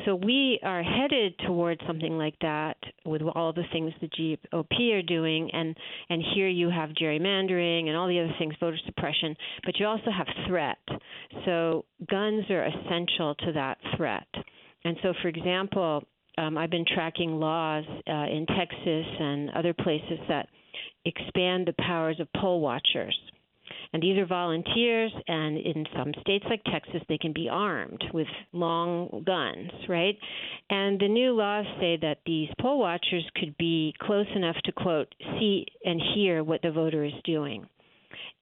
so 0.05 0.15
we 0.15 0.59
are 0.63 0.83
headed 0.83 1.35
towards 1.47 1.81
something 1.87 2.17
like 2.17 2.39
that 2.41 2.77
with 3.05 3.23
all 3.23 3.53
the 3.53 3.65
things 3.73 3.93
the 4.01 4.09
GOP 4.09 4.93
are 4.95 5.03
doing, 5.03 5.51
and 5.53 5.77
and 6.09 6.23
here 6.35 6.49
you 6.49 6.71
have 6.71 6.91
gerrymandering 6.91 7.89
and 7.89 7.97
all 7.97 8.09
the 8.09 8.21
other 8.21 8.35
things, 8.39 8.55
voter 8.59 8.79
suppression, 8.87 9.37
but 9.65 9.79
you 9.79 9.87
also 9.87 10.11
have 10.17 10.27
threat. 10.47 10.79
So 11.45 11.85
guns 12.11 12.45
are 12.51 12.65
essential 12.65 13.35
to 13.37 13.53
that 13.53 13.79
threat. 13.97 14.27
And 14.85 14.97
so, 15.03 15.13
for 15.23 15.29
example, 15.29 16.03
um, 16.39 16.57
I've 16.57 16.71
been 16.71 16.87
tracking 16.95 17.39
laws 17.39 17.85
uh, 17.89 18.13
in 18.13 18.47
Texas 18.47 19.07
and 19.21 19.51
other 19.51 19.75
places 19.75 20.19
that 20.29 20.49
expand 21.05 21.67
the 21.67 21.75
powers 21.79 22.19
of 22.21 22.29
poll 22.41 22.61
watchers. 22.61 23.17
And 23.93 24.03
these 24.03 24.19
are 24.19 24.27
volunteers, 24.27 25.13
and 25.29 25.59
in 25.59 25.87
some 25.97 26.13
states 26.21 26.45
like 26.49 26.63
Texas, 26.65 27.03
they 27.09 27.19
can 27.19 27.33
be 27.33 27.49
armed 27.49 28.03
with 28.13 28.27
long 28.53 29.23
guns, 29.27 29.71
right? 29.89 30.17
And 30.71 30.99
the 30.99 31.09
new 31.09 31.33
laws 31.33 31.67
say 31.79 31.99
that 32.01 32.19
these 32.27 32.49
poll 32.61 32.79
watchers 32.79 33.25
could 33.37 33.57
be 33.59 33.95
close 34.01 34.27
enough 34.35 34.57
to, 34.65 34.73
quote, 34.73 35.15
see 35.39 35.67
and 35.85 36.01
hear 36.15 36.43
what 36.43 36.63
the 36.63 36.71
voter 36.71 37.05
is 37.05 37.13
doing. 37.25 37.67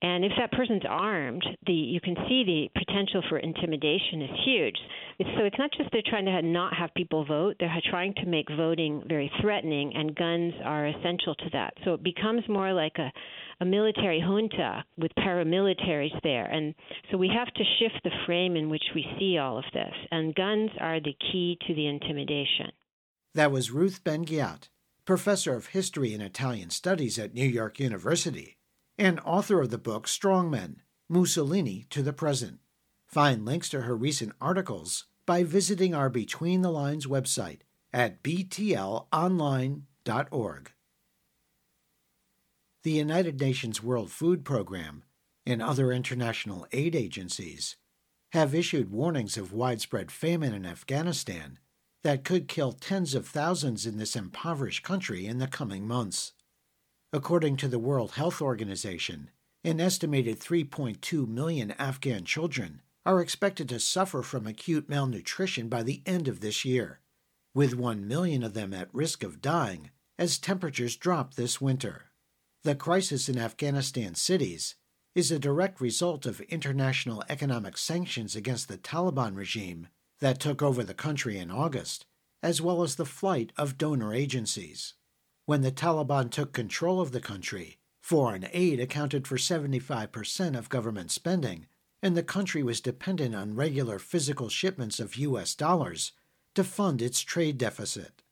And 0.02 0.24
if 0.24 0.32
that 0.38 0.52
person's 0.52 0.82
armed, 0.88 1.44
the 1.66 1.72
you 1.72 2.00
can 2.00 2.16
see 2.28 2.44
the 2.44 2.80
potential 2.80 3.22
for 3.28 3.38
intimidation 3.38 4.22
is 4.22 4.30
huge. 4.44 4.76
It's, 5.18 5.30
so 5.36 5.44
it's 5.44 5.58
not 5.58 5.70
just 5.76 5.90
they're 5.92 6.02
trying 6.06 6.24
to 6.26 6.42
not 6.42 6.74
have 6.74 6.90
people 6.94 7.24
vote; 7.24 7.56
they're 7.60 7.70
trying 7.90 8.14
to 8.14 8.26
make 8.26 8.46
voting 8.56 9.02
very 9.06 9.30
threatening, 9.40 9.92
and 9.94 10.14
guns 10.14 10.54
are 10.64 10.86
essential 10.86 11.34
to 11.34 11.50
that. 11.52 11.74
So 11.84 11.94
it 11.94 12.02
becomes 12.02 12.42
more 12.48 12.72
like 12.72 12.96
a 12.98 13.12
a 13.60 13.64
military 13.64 14.20
junta 14.20 14.84
with 14.96 15.12
paramilitaries 15.18 16.18
there. 16.22 16.46
And 16.46 16.74
so 17.10 17.18
we 17.18 17.28
have 17.28 17.52
to 17.52 17.64
shift 17.78 18.02
the 18.02 18.10
frame 18.26 18.56
in 18.56 18.70
which 18.70 18.84
we 18.94 19.04
see 19.18 19.36
all 19.36 19.58
of 19.58 19.64
this. 19.74 19.92
And 20.10 20.34
guns 20.34 20.70
are 20.80 20.98
the 20.98 21.14
key 21.30 21.58
to 21.66 21.74
the 21.74 21.86
intimidation. 21.86 22.72
That 23.34 23.52
was 23.52 23.70
Ruth 23.70 24.02
Ben-Ghiat, 24.02 24.68
professor 25.04 25.54
of 25.54 25.66
history 25.66 26.14
and 26.14 26.22
Italian 26.22 26.70
studies 26.70 27.18
at 27.18 27.34
New 27.34 27.46
York 27.46 27.78
University 27.78 28.56
and 29.00 29.18
author 29.20 29.62
of 29.62 29.70
the 29.70 29.78
book 29.78 30.06
Strongmen 30.06 30.76
Mussolini 31.08 31.86
to 31.88 32.02
the 32.02 32.12
Present. 32.12 32.58
Find 33.06 33.46
links 33.46 33.70
to 33.70 33.80
her 33.80 33.96
recent 33.96 34.34
articles 34.42 35.06
by 35.24 35.42
visiting 35.42 35.94
our 35.94 36.10
Between 36.10 36.60
the 36.60 36.70
Lines 36.70 37.06
website 37.06 37.60
at 37.94 38.22
btlonline.org. 38.22 40.72
The 42.82 42.90
United 42.90 43.40
Nations 43.40 43.82
World 43.82 44.10
Food 44.10 44.44
Program 44.44 45.04
and 45.46 45.62
other 45.62 45.92
international 45.92 46.66
aid 46.72 46.94
agencies 46.94 47.76
have 48.32 48.54
issued 48.54 48.90
warnings 48.90 49.38
of 49.38 49.54
widespread 49.54 50.12
famine 50.12 50.52
in 50.52 50.66
Afghanistan 50.66 51.58
that 52.02 52.22
could 52.22 52.48
kill 52.48 52.72
tens 52.72 53.14
of 53.14 53.26
thousands 53.26 53.86
in 53.86 53.96
this 53.96 54.14
impoverished 54.14 54.82
country 54.82 55.24
in 55.24 55.38
the 55.38 55.48
coming 55.48 55.88
months. 55.88 56.34
According 57.12 57.56
to 57.56 57.66
the 57.66 57.80
World 57.80 58.12
Health 58.12 58.40
Organization, 58.40 59.30
an 59.64 59.80
estimated 59.80 60.38
3.2 60.38 61.26
million 61.26 61.72
Afghan 61.72 62.24
children 62.24 62.82
are 63.04 63.20
expected 63.20 63.68
to 63.68 63.80
suffer 63.80 64.22
from 64.22 64.46
acute 64.46 64.88
malnutrition 64.88 65.68
by 65.68 65.82
the 65.82 66.02
end 66.06 66.28
of 66.28 66.38
this 66.38 66.64
year, 66.64 67.00
with 67.52 67.74
1 67.74 68.06
million 68.06 68.44
of 68.44 68.54
them 68.54 68.72
at 68.72 68.94
risk 68.94 69.24
of 69.24 69.42
dying 69.42 69.90
as 70.20 70.38
temperatures 70.38 70.94
drop 70.94 71.34
this 71.34 71.60
winter. 71.60 72.12
The 72.62 72.76
crisis 72.76 73.28
in 73.28 73.38
Afghanistan 73.38 74.14
cities 74.14 74.76
is 75.16 75.32
a 75.32 75.38
direct 75.40 75.80
result 75.80 76.26
of 76.26 76.40
international 76.42 77.24
economic 77.28 77.76
sanctions 77.76 78.36
against 78.36 78.68
the 78.68 78.78
Taliban 78.78 79.34
regime 79.34 79.88
that 80.20 80.38
took 80.38 80.62
over 80.62 80.84
the 80.84 80.94
country 80.94 81.38
in 81.38 81.50
August, 81.50 82.06
as 82.40 82.62
well 82.62 82.84
as 82.84 82.94
the 82.94 83.04
flight 83.04 83.52
of 83.56 83.78
donor 83.78 84.14
agencies. 84.14 84.94
When 85.50 85.62
the 85.62 85.72
Taliban 85.72 86.30
took 86.30 86.52
control 86.52 87.00
of 87.00 87.10
the 87.10 87.18
country, 87.20 87.78
foreign 88.00 88.46
aid 88.52 88.78
accounted 88.78 89.26
for 89.26 89.36
75% 89.36 90.56
of 90.56 90.68
government 90.68 91.10
spending, 91.10 91.66
and 92.00 92.16
the 92.16 92.22
country 92.22 92.62
was 92.62 92.80
dependent 92.80 93.34
on 93.34 93.56
regular 93.56 93.98
physical 93.98 94.48
shipments 94.48 95.00
of 95.00 95.16
U.S. 95.16 95.56
dollars 95.56 96.12
to 96.54 96.62
fund 96.62 97.02
its 97.02 97.20
trade 97.22 97.58
deficit. 97.58 98.22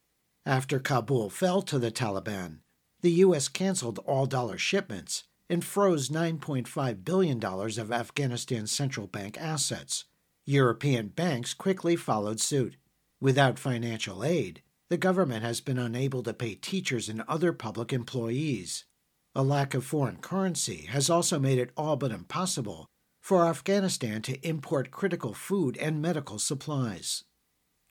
After 0.47 0.79
Kabul 0.79 1.29
fell 1.29 1.61
to 1.63 1.81
the 1.81 1.91
Taliban, 1.91 2.59
the 3.01 3.11
U.S. 3.27 3.49
canceled 3.49 3.99
all 4.07 4.27
dollar 4.27 4.57
shipments 4.57 5.25
and 5.51 5.65
froze 5.65 6.11
$9.5 6.11 7.05
billion 7.05 7.45
of 7.45 7.91
Afghanistan's 7.91 8.71
central 8.71 9.09
bank 9.09 9.37
assets. 9.41 10.05
European 10.47 11.09
banks 11.09 11.53
quickly 11.53 11.97
followed 11.97 12.39
suit. 12.39 12.77
Without 13.21 13.59
financial 13.59 14.23
aid, 14.23 14.63
the 14.89 14.97
government 14.97 15.43
has 15.45 15.61
been 15.61 15.79
unable 15.79 16.23
to 16.23 16.33
pay 16.33 16.55
teachers 16.55 17.09
and 17.09 17.23
other 17.29 17.53
public 17.53 17.93
employees. 17.93 18.87
A 19.35 19.43
lack 19.43 19.75
of 19.75 19.85
foreign 19.85 20.17
currency 20.17 20.87
has 20.87 21.11
also 21.11 21.39
made 21.39 21.59
it 21.59 21.71
all 21.77 21.97
but 21.97 22.11
impossible 22.11 22.87
for 23.21 23.47
Afghanistan 23.47 24.23
to 24.23 24.49
import 24.49 24.91
critical 24.91 25.35
food 25.35 25.77
and 25.77 26.01
medical 26.01 26.39
supplies. 26.39 27.25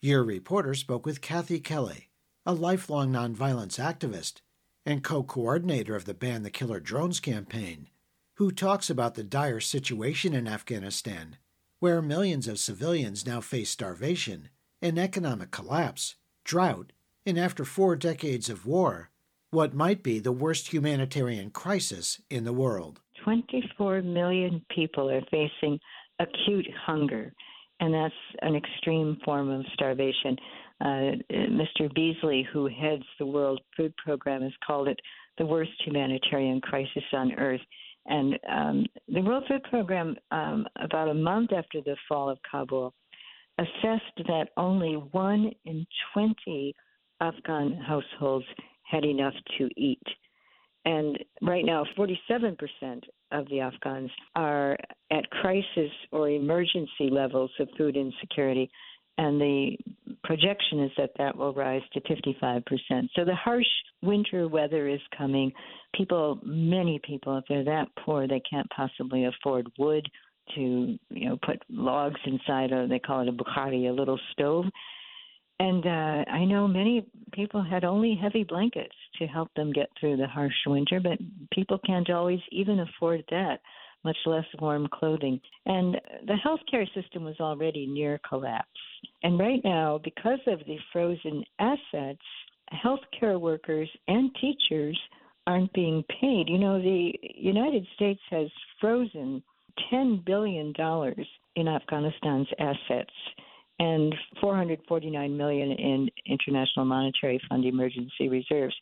Your 0.01 0.23
reporter 0.23 0.73
spoke 0.73 1.05
with 1.05 1.21
Kathy 1.21 1.59
Kelly, 1.59 2.09
a 2.45 2.53
lifelong 2.53 3.11
nonviolence 3.11 3.79
activist 3.79 4.41
and 4.85 5.03
co 5.03 5.21
coordinator 5.21 5.95
of 5.95 6.05
the 6.05 6.13
Ban 6.13 6.43
the 6.43 6.49
Killer 6.49 6.79
Drones 6.79 7.19
campaign, 7.19 7.89
who 8.35 8.51
talks 8.51 8.89
about 8.89 9.13
the 9.13 9.23
dire 9.23 9.59
situation 9.59 10.33
in 10.33 10.47
Afghanistan, 10.47 11.37
where 11.79 12.01
millions 12.01 12.47
of 12.47 12.57
civilians 12.57 13.25
now 13.25 13.41
face 13.41 13.69
starvation 13.69 14.49
and 14.81 14.97
economic 14.97 15.51
collapse 15.51 16.15
drought, 16.47 16.93
and 17.25 17.37
after 17.37 17.65
four 17.65 17.95
decades 17.95 18.49
of 18.49 18.65
war, 18.65 19.11
what 19.51 19.75
might 19.75 20.01
be 20.01 20.17
the 20.17 20.31
worst 20.31 20.73
humanitarian 20.73 21.51
crisis 21.51 22.21
in 22.29 22.45
the 22.45 22.53
world. 22.53 23.01
24 23.23 24.01
million 24.01 24.65
people 24.73 25.09
are 25.09 25.21
facing 25.29 25.77
acute 26.19 26.67
hunger, 26.85 27.33
and 27.81 27.93
that's 27.93 28.13
an 28.41 28.55
extreme 28.55 29.17
form 29.23 29.49
of 29.49 29.65
starvation. 29.73 30.37
Uh, 30.79 31.19
Mr. 31.31 31.93
Beasley, 31.93 32.47
who 32.51 32.67
heads 32.67 33.03
the 33.19 33.25
World 33.25 33.59
Food 33.75 33.93
Program, 33.97 34.41
has 34.41 34.53
called 34.65 34.87
it 34.87 34.99
the 35.37 35.45
worst 35.45 35.71
humanitarian 35.85 36.61
crisis 36.61 37.03
on 37.13 37.33
earth. 37.33 37.61
And 38.05 38.39
um, 38.49 38.85
the 39.09 39.21
World 39.21 39.43
Food 39.49 39.63
Program, 39.63 40.15
um, 40.31 40.65
about 40.81 41.09
a 41.09 41.13
month 41.13 41.51
after 41.51 41.81
the 41.81 41.97
fall 42.07 42.29
of 42.29 42.37
Kabul, 42.49 42.93
assessed 43.57 44.27
that 44.27 44.49
only 44.57 44.93
one 45.11 45.51
in 45.65 45.85
20 46.13 46.75
Afghan 47.21 47.73
households 47.73 48.45
had 48.83 49.03
enough 49.03 49.33
to 49.57 49.69
eat. 49.75 50.03
And 50.85 51.17
right 51.41 51.65
now, 51.65 51.83
47% 51.97 52.57
of 53.31 53.47
the 53.49 53.59
Afghans 53.59 54.09
are 54.35 54.77
at 55.11 55.29
crisis 55.31 55.91
or 56.11 56.29
emergency 56.29 57.09
levels 57.11 57.51
of 57.59 57.67
food 57.77 57.97
insecurity. 57.97 58.69
And 59.17 59.41
the 59.41 59.77
projection 60.23 60.83
is 60.83 60.91
that 60.97 61.09
that 61.17 61.35
will 61.35 61.53
rise 61.53 61.81
to 61.93 62.01
55%. 62.01 62.63
So 63.15 63.25
the 63.25 63.35
harsh 63.35 63.65
winter 64.01 64.47
weather 64.47 64.87
is 64.87 65.01
coming. 65.17 65.51
People, 65.95 66.39
many 66.43 67.01
people, 67.03 67.37
if 67.37 67.43
they're 67.49 67.65
that 67.65 67.87
poor, 68.05 68.27
they 68.27 68.41
can't 68.49 68.69
possibly 68.69 69.25
afford 69.25 69.67
wood 69.77 70.07
to, 70.55 70.97
you 71.09 71.29
know, 71.29 71.37
put 71.45 71.61
logs 71.69 72.19
inside 72.25 72.71
a, 72.71 72.87
they 72.87 72.99
call 72.99 73.21
it 73.21 73.29
a 73.29 73.31
bukhari, 73.31 73.89
a 73.89 73.93
little 73.93 74.19
stove. 74.31 74.65
And 75.59 75.85
uh, 75.85 76.31
I 76.31 76.45
know 76.45 76.67
many 76.67 77.05
people 77.33 77.63
had 77.63 77.83
only 77.83 78.17
heavy 78.21 78.43
blankets 78.43 78.95
to 79.19 79.25
help 79.25 79.51
them 79.55 79.73
get 79.73 79.89
through 79.99 80.17
the 80.17 80.27
harsh 80.27 80.53
winter, 80.67 80.99
but 80.99 81.17
people 81.51 81.79
can't 81.85 82.09
always 82.11 82.39
even 82.51 82.81
afford 82.81 83.23
that, 83.31 83.59
much 84.03 84.17
less 84.27 84.45
warm 84.59 84.87
clothing. 84.93 85.41
And 85.65 85.99
the 86.27 86.35
healthcare 86.45 86.85
system 86.93 87.23
was 87.23 87.39
already 87.39 87.87
near 87.87 88.19
collapse. 88.27 88.67
And 89.23 89.39
right 89.39 89.61
now, 89.63 89.99
because 90.03 90.39
of 90.45 90.59
the 90.59 90.77
frozen 90.93 91.43
assets, 91.57 92.21
healthcare 92.71 93.39
workers 93.39 93.89
and 94.07 94.29
teachers 94.39 94.99
aren't 95.47 95.73
being 95.73 96.03
paid. 96.21 96.49
You 96.49 96.59
know, 96.59 96.79
the 96.79 97.13
United 97.35 97.87
States 97.95 98.19
has 98.29 98.47
frozen 98.79 99.41
$10 99.91 100.25
billion 100.25 100.73
in 101.55 101.67
Afghanistan's 101.67 102.47
assets 102.59 103.13
and 103.79 104.13
449 104.41 105.37
million 105.37 105.71
in 105.71 106.09
International 106.25 106.85
Monetary 106.85 107.39
Fund 107.47 107.65
emergency 107.65 108.27
reserves. 108.29 108.75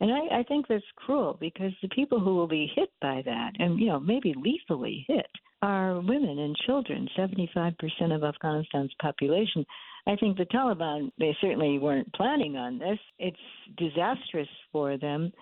And 0.00 0.10
I, 0.10 0.40
I 0.40 0.42
think 0.44 0.66
that's 0.66 0.82
cruel 0.96 1.36
because 1.40 1.72
the 1.82 1.88
people 1.88 2.18
who 2.18 2.34
will 2.34 2.48
be 2.48 2.70
hit 2.74 2.90
by 3.00 3.22
that, 3.24 3.52
and 3.58 3.78
you 3.78 3.86
know 3.86 4.00
maybe 4.00 4.34
lethally 4.36 5.04
hit, 5.06 5.26
are 5.62 6.00
women 6.00 6.38
and 6.38 6.56
children. 6.66 7.06
75% 7.18 7.74
of 8.14 8.24
Afghanistan's 8.24 8.92
population. 9.00 9.64
I 10.06 10.16
think 10.16 10.38
the 10.38 10.46
Taliban 10.46 11.12
they 11.18 11.36
certainly 11.40 11.78
weren't 11.78 12.12
planning 12.14 12.56
on 12.56 12.78
this. 12.78 12.98
It's 13.18 13.36
disastrous 13.76 14.48
for 14.72 14.96
them 14.96 15.32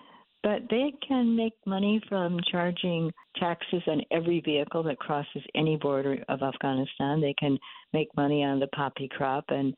but 0.43 0.61
they 0.69 0.93
can 1.05 1.35
make 1.35 1.53
money 1.65 2.01
from 2.07 2.39
charging 2.51 3.11
taxes 3.37 3.81
on 3.87 4.01
every 4.11 4.39
vehicle 4.41 4.83
that 4.83 4.99
crosses 4.99 5.43
any 5.55 5.75
border 5.75 6.23
of 6.29 6.41
Afghanistan. 6.41 7.19
They 7.19 7.35
can 7.37 7.57
make 7.93 8.07
money 8.15 8.43
on 8.43 8.59
the 8.59 8.67
poppy 8.67 9.09
crop. 9.09 9.45
And 9.49 9.73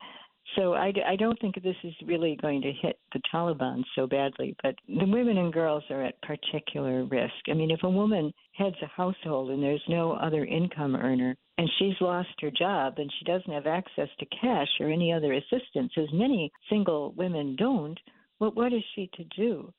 so 0.55 0.73
I, 0.73 0.91
I 1.07 1.15
don't 1.15 1.39
think 1.39 1.55
this 1.55 1.75
is 1.83 1.93
really 2.05 2.37
going 2.41 2.61
to 2.61 2.71
hit 2.71 2.99
the 3.13 3.21
Taliban 3.33 3.83
so 3.95 4.05
badly. 4.05 4.55
But 4.61 4.75
the 4.87 5.05
women 5.05 5.37
and 5.37 5.51
girls 5.51 5.83
are 5.89 6.03
at 6.03 6.21
particular 6.21 7.05
risk. 7.05 7.33
I 7.49 7.53
mean, 7.53 7.71
if 7.71 7.83
a 7.83 7.89
woman 7.89 8.31
heads 8.53 8.75
a 8.83 8.87
household 8.87 9.49
and 9.49 9.63
there's 9.63 9.83
no 9.87 10.11
other 10.13 10.45
income 10.45 10.95
earner, 10.95 11.35
and 11.57 11.69
she's 11.77 11.99
lost 12.01 12.29
her 12.41 12.51
job 12.51 12.95
and 12.97 13.11
she 13.17 13.25
doesn't 13.25 13.53
have 13.53 13.67
access 13.67 14.09
to 14.19 14.25
cash 14.39 14.69
or 14.79 14.89
any 14.89 15.11
other 15.11 15.33
assistance, 15.33 15.91
as 15.97 16.11
many 16.13 16.51
single 16.69 17.13
women 17.17 17.55
don't, 17.55 17.99
well, 18.39 18.51
what 18.53 18.73
is 18.73 18.83
she 18.95 19.09
to 19.15 19.23
do? 19.35 19.71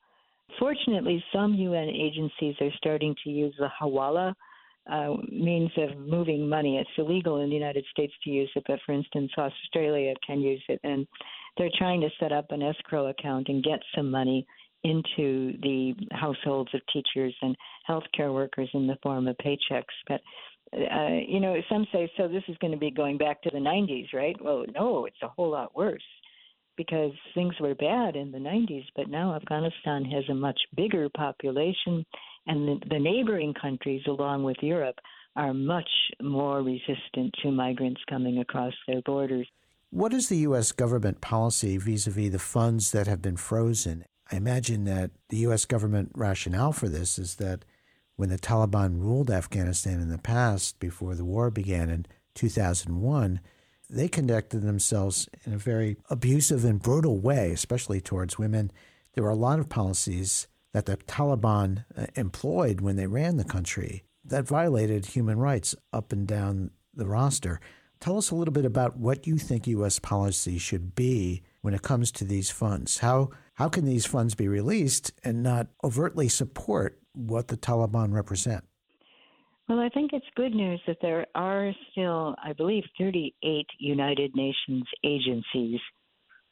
Fortunately, 0.58 1.22
some 1.32 1.54
UN 1.54 1.88
agencies 1.88 2.54
are 2.60 2.70
starting 2.76 3.14
to 3.24 3.30
use 3.30 3.54
the 3.58 3.68
hawala 3.80 4.34
uh, 4.90 5.14
means 5.30 5.70
of 5.76 5.96
moving 5.98 6.48
money. 6.48 6.78
It's 6.78 6.90
illegal 6.98 7.40
in 7.40 7.50
the 7.50 7.54
United 7.54 7.84
States 7.90 8.12
to 8.24 8.30
use 8.30 8.50
it, 8.56 8.64
but 8.66 8.80
for 8.84 8.92
instance, 8.92 9.30
Australia 9.38 10.14
can 10.26 10.40
use 10.40 10.62
it, 10.68 10.80
and 10.82 11.06
they're 11.56 11.70
trying 11.78 12.00
to 12.00 12.08
set 12.18 12.32
up 12.32 12.50
an 12.50 12.62
escrow 12.62 13.06
account 13.06 13.48
and 13.48 13.62
get 13.62 13.80
some 13.94 14.10
money 14.10 14.46
into 14.84 15.56
the 15.62 15.94
households 16.10 16.74
of 16.74 16.80
teachers 16.92 17.34
and 17.42 17.56
healthcare 17.88 18.34
workers 18.34 18.68
in 18.74 18.88
the 18.88 18.96
form 19.02 19.28
of 19.28 19.36
paychecks. 19.36 19.84
But 20.08 20.20
uh, 20.74 21.18
you 21.28 21.38
know, 21.38 21.54
some 21.70 21.86
say 21.92 22.10
so. 22.16 22.26
This 22.26 22.42
is 22.48 22.56
going 22.60 22.72
to 22.72 22.78
be 22.78 22.90
going 22.90 23.18
back 23.18 23.42
to 23.42 23.50
the 23.50 23.58
90s, 23.58 24.12
right? 24.14 24.34
Well, 24.42 24.64
no, 24.74 25.04
it's 25.04 25.22
a 25.22 25.28
whole 25.28 25.50
lot 25.50 25.76
worse 25.76 26.02
because 26.76 27.12
things 27.34 27.54
were 27.60 27.74
bad 27.74 28.16
in 28.16 28.32
the 28.32 28.38
90s, 28.38 28.86
but 28.96 29.08
now 29.08 29.34
Afghanistan 29.34 30.04
has 30.04 30.24
a 30.30 30.34
much 30.34 30.58
bigger 30.76 31.08
population, 31.08 32.04
and 32.46 32.68
the, 32.68 32.80
the 32.90 32.98
neighboring 32.98 33.54
countries, 33.60 34.02
along 34.06 34.44
with 34.44 34.56
Europe, 34.60 34.96
are 35.36 35.54
much 35.54 35.88
more 36.20 36.62
resistant 36.62 37.34
to 37.42 37.50
migrants 37.50 38.00
coming 38.08 38.38
across 38.38 38.74
their 38.86 39.02
borders. 39.02 39.46
What 39.90 40.12
is 40.14 40.28
the 40.28 40.38
U.S. 40.38 40.72
government 40.72 41.20
policy 41.20 41.76
vis 41.76 42.06
a 42.06 42.10
vis 42.10 42.32
the 42.32 42.38
funds 42.38 42.92
that 42.92 43.06
have 43.06 43.22
been 43.22 43.36
frozen? 43.36 44.04
I 44.30 44.36
imagine 44.36 44.84
that 44.84 45.10
the 45.28 45.38
U.S. 45.38 45.64
government 45.64 46.12
rationale 46.14 46.72
for 46.72 46.88
this 46.88 47.18
is 47.18 47.36
that 47.36 47.64
when 48.16 48.30
the 48.30 48.38
Taliban 48.38 49.00
ruled 49.00 49.30
Afghanistan 49.30 50.00
in 50.00 50.08
the 50.08 50.18
past, 50.18 50.78
before 50.78 51.14
the 51.14 51.24
war 51.24 51.50
began 51.50 51.90
in 51.90 52.06
2001, 52.34 53.40
they 53.92 54.08
conducted 54.08 54.62
themselves 54.62 55.28
in 55.44 55.52
a 55.52 55.58
very 55.58 55.96
abusive 56.08 56.64
and 56.64 56.82
brutal 56.82 57.18
way, 57.18 57.52
especially 57.52 58.00
towards 58.00 58.38
women. 58.38 58.72
There 59.12 59.22
were 59.22 59.30
a 59.30 59.34
lot 59.34 59.58
of 59.58 59.68
policies 59.68 60.48
that 60.72 60.86
the 60.86 60.96
Taliban 60.96 61.84
uh, 61.96 62.06
employed 62.14 62.80
when 62.80 62.96
they 62.96 63.06
ran 63.06 63.36
the 63.36 63.44
country 63.44 64.04
that 64.24 64.46
violated 64.46 65.06
human 65.06 65.38
rights 65.38 65.74
up 65.92 66.12
and 66.12 66.26
down 66.26 66.70
the 66.94 67.06
roster. 67.06 67.60
Tell 68.00 68.18
us 68.18 68.30
a 68.30 68.34
little 68.34 68.52
bit 68.52 68.64
about 68.64 68.96
what 68.96 69.26
you 69.26 69.36
think 69.36 69.66
U.S. 69.66 69.98
policy 69.98 70.58
should 70.58 70.94
be 70.94 71.42
when 71.60 71.74
it 71.74 71.82
comes 71.82 72.10
to 72.12 72.24
these 72.24 72.50
funds. 72.50 72.98
How 72.98 73.30
how 73.54 73.68
can 73.68 73.84
these 73.84 74.06
funds 74.06 74.34
be 74.34 74.48
released 74.48 75.12
and 75.22 75.42
not 75.42 75.68
overtly 75.84 76.28
support 76.28 76.98
what 77.12 77.48
the 77.48 77.56
Taliban 77.56 78.12
represent? 78.12 78.64
Well, 79.72 79.80
I 79.80 79.88
think 79.88 80.12
it's 80.12 80.26
good 80.36 80.54
news 80.54 80.82
that 80.86 80.98
there 81.00 81.26
are 81.34 81.72
still, 81.90 82.34
I 82.44 82.52
believe, 82.52 82.84
38 82.98 83.66
United 83.78 84.36
Nations 84.36 84.84
agencies 85.02 85.80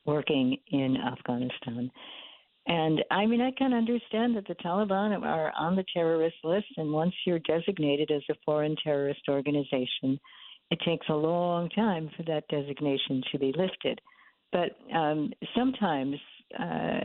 working 0.07 0.57
in 0.69 0.97
Afghanistan. 0.97 1.91
And 2.67 3.05
I 3.11 3.27
mean, 3.27 3.43
I 3.43 3.51
can 3.59 3.75
understand 3.75 4.37
that 4.37 4.49
the 4.49 4.55
Taliban 4.65 5.23
are 5.23 5.53
on 5.59 5.77
the 5.77 5.85
terrorist 5.93 6.37
list, 6.45 6.69
and 6.79 6.95
once 6.95 7.13
you're 7.27 7.41
designated 7.41 8.11
as 8.11 8.23
a 8.31 8.35
foreign 8.43 8.75
terrorist 8.83 9.21
organization, 9.29 10.19
it 10.71 10.79
takes 10.83 11.07
a 11.11 11.15
long 11.15 11.69
time 11.77 12.09
for 12.17 12.23
that 12.23 12.49
designation 12.49 13.23
to 13.33 13.39
be 13.39 13.53
lifted. 13.55 14.01
But 14.51 14.79
um, 14.97 15.31
sometimes 15.55 16.17
uh, 16.59 17.01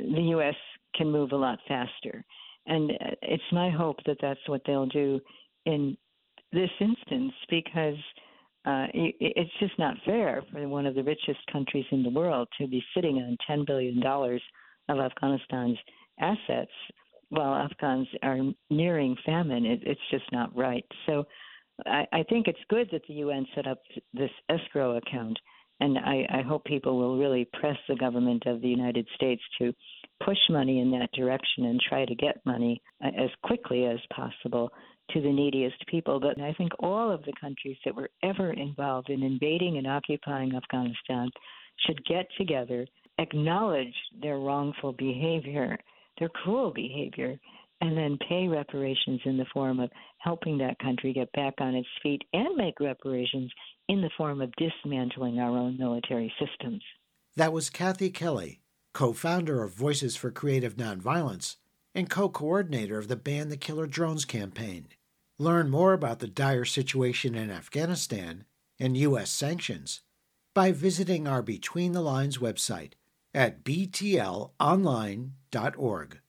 the 0.00 0.28
U.S. 0.30 0.56
can 0.94 1.12
move 1.12 1.32
a 1.32 1.36
lot 1.36 1.58
faster. 1.68 2.24
And 2.64 2.90
uh, 2.90 3.10
it's 3.20 3.52
my 3.52 3.68
hope 3.68 3.98
that 4.06 4.16
that's 4.22 4.48
what 4.48 4.62
they'll 4.66 4.86
do 4.86 5.20
in 5.66 5.96
this 6.52 6.70
instance 6.80 7.32
because 7.50 7.96
uh, 8.66 8.86
it, 8.92 9.14
it's 9.20 9.50
just 9.60 9.78
not 9.78 9.96
fair 10.04 10.42
for 10.52 10.66
one 10.68 10.86
of 10.86 10.94
the 10.94 11.02
richest 11.02 11.40
countries 11.52 11.84
in 11.90 12.02
the 12.02 12.10
world 12.10 12.48
to 12.60 12.66
be 12.66 12.82
sitting 12.94 13.16
on 13.16 13.36
$10 13.48 13.66
billion 13.66 14.02
of 14.04 14.98
Afghanistan's 14.98 15.78
assets 16.20 16.72
while 17.30 17.54
Afghans 17.54 18.08
are 18.22 18.38
nearing 18.70 19.16
famine. 19.24 19.64
It, 19.64 19.80
it's 19.84 20.00
just 20.10 20.24
not 20.32 20.54
right. 20.56 20.84
So 21.06 21.24
I, 21.86 22.04
I 22.12 22.22
think 22.24 22.48
it's 22.48 22.58
good 22.68 22.88
that 22.92 23.02
the 23.06 23.14
UN 23.14 23.46
set 23.54 23.66
up 23.66 23.78
this 24.12 24.30
escrow 24.48 24.96
account. 24.96 25.38
And 25.80 25.96
I, 25.96 26.26
I 26.30 26.42
hope 26.42 26.64
people 26.64 26.98
will 26.98 27.18
really 27.18 27.48
press 27.52 27.76
the 27.88 27.94
government 27.94 28.44
of 28.46 28.60
the 28.60 28.68
United 28.68 29.06
States 29.14 29.42
to 29.60 29.72
push 30.24 30.38
money 30.50 30.80
in 30.80 30.90
that 30.90 31.12
direction 31.12 31.66
and 31.66 31.80
try 31.88 32.04
to 32.04 32.14
get 32.16 32.44
money 32.44 32.82
uh, 33.04 33.08
as 33.16 33.30
quickly 33.44 33.86
as 33.86 33.98
possible 34.12 34.70
to 35.10 35.20
the 35.20 35.32
neediest 35.32 35.86
people. 35.86 36.20
But 36.20 36.40
I 36.40 36.52
think 36.54 36.72
all 36.78 37.10
of 37.10 37.22
the 37.24 37.32
countries 37.40 37.76
that 37.84 37.94
were 37.94 38.10
ever 38.22 38.52
involved 38.52 39.10
in 39.10 39.22
invading 39.22 39.78
and 39.78 39.86
occupying 39.86 40.54
Afghanistan 40.54 41.30
should 41.86 42.04
get 42.04 42.26
together, 42.36 42.86
acknowledge 43.18 43.94
their 44.20 44.38
wrongful 44.38 44.92
behavior, 44.92 45.78
their 46.18 46.28
cruel 46.28 46.72
behavior, 46.72 47.38
and 47.80 47.96
then 47.96 48.18
pay 48.28 48.48
reparations 48.48 49.20
in 49.24 49.36
the 49.36 49.46
form 49.52 49.78
of 49.78 49.90
helping 50.18 50.58
that 50.58 50.78
country 50.80 51.12
get 51.12 51.30
back 51.32 51.54
on 51.60 51.74
its 51.74 51.88
feet 52.02 52.22
and 52.32 52.56
make 52.56 52.80
reparations 52.80 53.52
in 53.88 54.00
the 54.00 54.10
form 54.16 54.40
of 54.40 54.52
dismantling 54.56 55.38
our 55.38 55.56
own 55.56 55.78
military 55.78 56.32
systems. 56.40 56.82
That 57.36 57.52
was 57.52 57.70
Kathy 57.70 58.10
Kelly, 58.10 58.60
co 58.94 59.12
founder 59.12 59.62
of 59.62 59.72
Voices 59.72 60.16
for 60.16 60.30
Creative 60.30 60.76
Nonviolence 60.76 61.56
and 61.94 62.10
co 62.10 62.28
coordinator 62.28 62.98
of 62.98 63.08
the 63.08 63.16
Ban 63.16 63.48
the 63.48 63.56
Killer 63.56 63.86
Drones 63.86 64.24
campaign. 64.24 64.88
Learn 65.40 65.70
more 65.70 65.92
about 65.92 66.18
the 66.18 66.26
dire 66.26 66.64
situation 66.64 67.36
in 67.36 67.48
Afghanistan 67.50 68.42
and 68.80 68.96
U.S. 68.96 69.30
sanctions 69.30 70.00
by 70.52 70.72
visiting 70.72 71.28
our 71.28 71.42
Between 71.42 71.92
the 71.92 72.02
Lines 72.02 72.38
website 72.38 72.94
at 73.32 73.62
btlonline.org. 73.62 76.20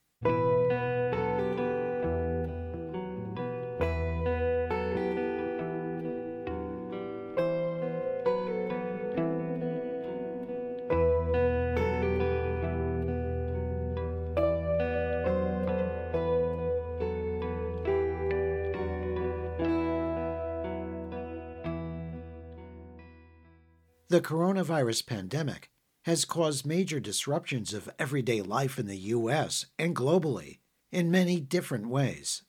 The 24.19 24.25
coronavirus 24.25 25.05
pandemic 25.05 25.69
has 26.03 26.25
caused 26.25 26.65
major 26.65 26.99
disruptions 26.99 27.73
of 27.73 27.89
everyday 27.97 28.41
life 28.41 28.77
in 28.77 28.85
the 28.85 28.97
U.S. 29.15 29.67
and 29.77 29.95
globally 29.95 30.59
in 30.91 31.09
many 31.09 31.39
different 31.39 31.87
ways. 31.87 32.43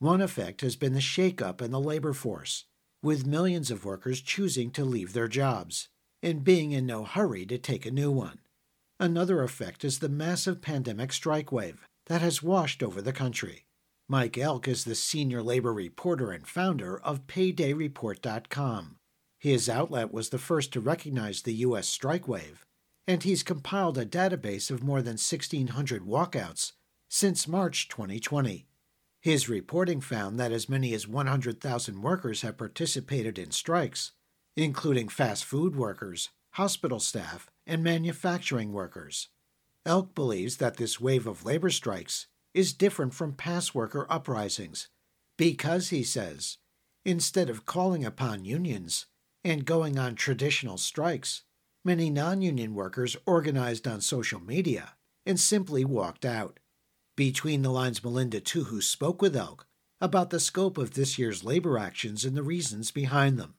One 0.00 0.20
effect 0.20 0.60
has 0.62 0.74
been 0.74 0.92
the 0.92 0.98
shakeup 0.98 1.62
in 1.62 1.70
the 1.70 1.78
labor 1.78 2.14
force, 2.14 2.64
with 3.00 3.28
millions 3.28 3.70
of 3.70 3.84
workers 3.84 4.20
choosing 4.20 4.72
to 4.72 4.84
leave 4.84 5.12
their 5.12 5.28
jobs 5.28 5.86
and 6.20 6.42
being 6.42 6.72
in 6.72 6.84
no 6.84 7.04
hurry 7.04 7.46
to 7.46 7.58
take 7.58 7.86
a 7.86 7.92
new 7.92 8.10
one. 8.10 8.40
Another 8.98 9.44
effect 9.44 9.84
is 9.84 10.00
the 10.00 10.08
massive 10.08 10.60
pandemic 10.60 11.12
strike 11.12 11.52
wave 11.52 11.86
that 12.06 12.22
has 12.22 12.42
washed 12.42 12.82
over 12.82 13.00
the 13.00 13.12
country. 13.12 13.66
Mike 14.08 14.36
Elk 14.36 14.66
is 14.66 14.82
the 14.82 14.96
senior 14.96 15.44
labor 15.44 15.72
reporter 15.72 16.32
and 16.32 16.44
founder 16.44 16.98
of 16.98 17.28
PaydayReport.com 17.28 18.96
his 19.44 19.68
outlet 19.68 20.10
was 20.10 20.30
the 20.30 20.38
first 20.38 20.72
to 20.72 20.80
recognize 20.80 21.42
the 21.42 21.52
U.S. 21.66 21.86
strike 21.86 22.26
wave, 22.26 22.64
and 23.06 23.22
he's 23.22 23.42
compiled 23.42 23.98
a 23.98 24.06
database 24.06 24.70
of 24.70 24.82
more 24.82 25.02
than 25.02 25.18
1,600 25.18 26.02
walkouts 26.02 26.72
since 27.10 27.46
March 27.46 27.86
2020. 27.90 28.66
His 29.20 29.46
reporting 29.46 30.00
found 30.00 30.40
that 30.40 30.50
as 30.50 30.70
many 30.70 30.94
as 30.94 31.06
100,000 31.06 32.00
workers 32.00 32.40
have 32.40 32.56
participated 32.56 33.38
in 33.38 33.50
strikes, 33.50 34.12
including 34.56 35.10
fast 35.10 35.44
food 35.44 35.76
workers, 35.76 36.30
hospital 36.52 36.98
staff, 36.98 37.50
and 37.66 37.84
manufacturing 37.84 38.72
workers. 38.72 39.28
Elk 39.84 40.14
believes 40.14 40.56
that 40.56 40.78
this 40.78 40.98
wave 40.98 41.26
of 41.26 41.44
labor 41.44 41.68
strikes 41.68 42.28
is 42.54 42.72
different 42.72 43.12
from 43.12 43.34
past 43.34 43.74
worker 43.74 44.06
uprisings 44.08 44.88
because, 45.36 45.90
he 45.90 46.02
says, 46.02 46.56
instead 47.04 47.50
of 47.50 47.66
calling 47.66 48.06
upon 48.06 48.46
unions, 48.46 49.04
and 49.44 49.66
going 49.66 49.98
on 49.98 50.14
traditional 50.14 50.78
strikes, 50.78 51.42
many 51.84 52.10
non 52.10 52.40
union 52.42 52.74
workers 52.74 53.16
organized 53.26 53.86
on 53.86 54.00
social 54.00 54.40
media 54.40 54.94
and 55.26 55.38
simply 55.38 55.84
walked 55.84 56.24
out. 56.24 56.58
Between 57.16 57.62
the 57.62 57.70
Lines, 57.70 58.02
Melinda 58.02 58.40
Tuhus 58.40 58.84
spoke 58.84 59.22
with 59.22 59.36
Elk 59.36 59.66
about 60.00 60.30
the 60.30 60.40
scope 60.40 60.78
of 60.78 60.94
this 60.94 61.18
year's 61.18 61.44
labor 61.44 61.78
actions 61.78 62.24
and 62.24 62.36
the 62.36 62.42
reasons 62.42 62.90
behind 62.90 63.38
them. 63.38 63.54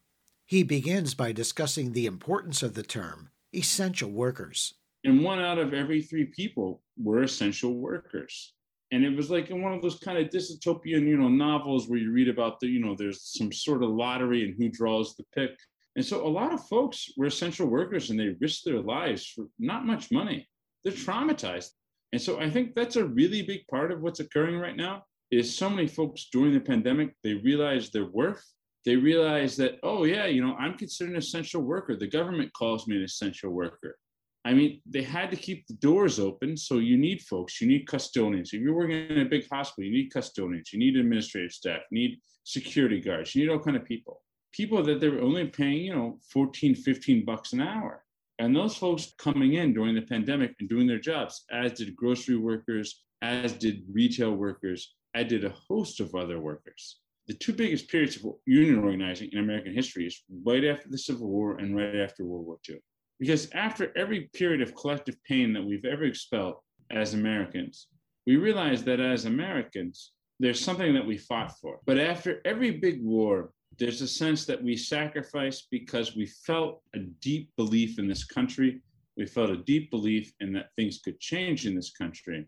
He 0.46 0.64
begins 0.64 1.14
by 1.14 1.32
discussing 1.32 1.92
the 1.92 2.06
importance 2.06 2.62
of 2.62 2.74
the 2.74 2.84
term 2.84 3.30
essential 3.54 4.12
workers. 4.12 4.74
And 5.06 5.24
one 5.24 5.40
out 5.40 5.58
of 5.58 5.74
every 5.74 6.02
three 6.02 6.26
people 6.26 6.82
were 6.98 7.24
essential 7.24 7.74
workers. 7.74 8.54
And 8.92 9.04
it 9.04 9.16
was 9.16 9.32
like 9.32 9.50
in 9.50 9.62
one 9.62 9.74
of 9.74 9.82
those 9.82 10.00
kind 10.00 10.18
of 10.18 10.30
dystopian, 10.30 11.08
you 11.08 11.18
know, 11.18 11.30
novels 11.30 11.88
where 11.88 12.00
you 12.00 12.12
read 12.12 12.30
about 12.30 12.60
the, 12.60 12.68
you 12.68 12.80
know, 12.80 12.96
there's 12.96 13.22
some 13.24 13.52
sort 13.52 13.84
of 13.84 13.90
lottery 13.90 14.44
and 14.44 14.56
who 14.58 14.70
draws 14.70 15.16
the 15.16 15.24
pick. 15.34 15.52
And 15.96 16.06
so 16.06 16.26
a 16.26 16.28
lot 16.28 16.54
of 16.54 16.68
folks 16.68 17.10
were 17.16 17.28
essential 17.28 17.68
workers 17.68 18.10
and 18.10 18.20
they 18.20 18.36
risked 18.42 18.66
their 18.66 18.82
lives 18.82 19.26
for 19.26 19.46
not 19.60 19.86
much 19.86 20.12
money. 20.12 20.48
They're 20.84 20.94
traumatized. 20.94 21.70
And 22.12 22.22
so 22.22 22.40
I 22.40 22.50
think 22.50 22.76
that's 22.76 22.98
a 22.98 23.06
really 23.06 23.42
big 23.42 23.66
part 23.68 23.92
of 23.92 24.02
what's 24.02 24.20
occurring 24.20 24.58
right 24.58 24.76
now 24.76 25.04
is 25.32 25.56
so 25.56 25.70
many 25.70 25.88
folks 25.88 26.28
during 26.32 26.54
the 26.54 26.60
pandemic, 26.60 27.14
they 27.24 27.34
realize 27.34 27.90
their 27.90 28.06
worth. 28.06 28.44
They 28.86 28.96
realize 28.96 29.56
that, 29.58 29.80
oh 29.84 30.04
yeah, 30.04 30.28
you 30.28 30.46
know, 30.46 30.56
I'm 30.56 30.78
considered 30.78 31.12
an 31.12 31.18
essential 31.18 31.62
worker. 31.62 31.96
The 31.96 32.08
government 32.08 32.54
calls 32.54 32.88
me 32.88 32.98
an 32.98 33.04
essential 33.04 33.50
worker. 33.52 33.98
I 34.46 34.54
mean, 34.54 34.82
they 34.86 35.02
had 35.02 35.32
to 35.32 35.38
keep 35.38 35.66
the 35.66 35.74
doors 35.76 36.20
open. 36.20 36.56
So 36.56 36.78
you 36.78 36.98
need 36.98 37.22
folks, 37.24 37.60
you 37.60 37.68
need 37.68 37.88
custodians. 37.88 38.54
If 38.54 38.62
you're 38.62 38.76
working 38.76 39.08
in 39.10 39.22
a 39.22 39.26
big 39.26 39.48
hospital, 39.52 39.86
you 39.86 39.92
need 39.92 40.14
custodians, 40.14 40.72
you 40.72 40.78
need 40.78 40.98
administrative 40.98 41.52
staff, 41.52 41.82
you 41.90 42.00
need 42.00 42.20
security 42.44 43.02
guards, 43.02 43.34
you 43.34 43.44
need 43.44 43.52
all 43.52 43.60
kind 43.60 43.76
of 43.76 43.86
people 43.86 44.22
people 44.56 44.82
that 44.84 45.00
they 45.00 45.10
were 45.10 45.22
only 45.22 45.46
paying, 45.46 45.84
you 45.84 45.94
know, 45.94 46.18
14, 46.32 46.76
15 46.76 47.26
bucks 47.26 47.54
an 47.54 47.62
hour. 47.62 48.04
And 48.40 48.56
those 48.56 48.76
folks 48.76 49.14
coming 49.18 49.54
in 49.54 49.74
during 49.74 49.96
the 49.96 50.02
pandemic 50.02 50.56
and 50.60 50.70
doing 50.70 50.88
their 50.88 51.00
jobs, 51.00 51.44
as 51.52 51.74
did 51.74 51.96
grocery 51.96 52.38
workers, 52.38 53.04
as 53.22 53.54
did 53.54 53.84
retail 53.92 54.32
workers, 54.32 54.94
as 55.14 55.28
did 55.28 55.46
a 55.46 55.56
host 55.70 56.00
of 56.00 56.16
other 56.16 56.40
workers. 56.40 57.00
The 57.28 57.34
two 57.34 57.54
biggest 57.54 57.90
periods 57.90 58.18
of 58.18 58.34
union 58.46 58.80
organizing 58.84 59.30
in 59.32 59.40
American 59.40 59.74
history 59.74 60.06
is 60.06 60.22
right 60.46 60.64
after 60.64 60.90
the 60.90 60.98
Civil 60.98 61.28
War 61.28 61.58
and 61.58 61.76
right 61.76 61.96
after 61.96 62.24
World 62.24 62.46
War 62.46 62.58
II. 62.70 62.78
Because 63.20 63.50
after 63.52 63.92
every 63.98 64.30
period 64.34 64.62
of 64.62 64.76
collective 64.76 65.18
pain 65.24 65.54
that 65.54 65.64
we've 65.64 65.86
ever 65.86 66.04
expelled 66.04 66.56
as 66.92 67.14
Americans, 67.14 67.88
we 68.28 68.36
realize 68.36 68.84
that 68.84 69.00
as 69.00 69.26
Americans, 69.26 70.12
there's 70.40 70.64
something 70.64 70.94
that 70.94 71.06
we 71.06 71.18
fought 71.18 71.58
for. 71.60 71.80
But 71.86 71.98
after 71.98 72.42
every 72.46 72.72
big 72.72 73.02
war, 73.02 73.52
there's 73.78 74.02
a 74.02 74.08
sense 74.08 74.46
that 74.46 74.62
we 74.62 74.78
sacrificed 74.78 75.68
because 75.72 76.16
we 76.16 76.26
felt 76.26 76.82
a 76.94 77.00
deep 77.00 77.52
belief 77.58 78.00
in 78.00 78.08
this 78.08 78.24
country. 78.24 78.82
We 79.18 79.26
felt 79.26 79.50
a 79.50 79.58
deep 79.58 79.92
belief 79.92 80.34
in 80.40 80.54
that 80.54 80.74
things 80.76 81.00
could 81.04 81.20
change 81.20 81.66
in 81.66 81.76
this 81.76 81.92
country. 81.92 82.46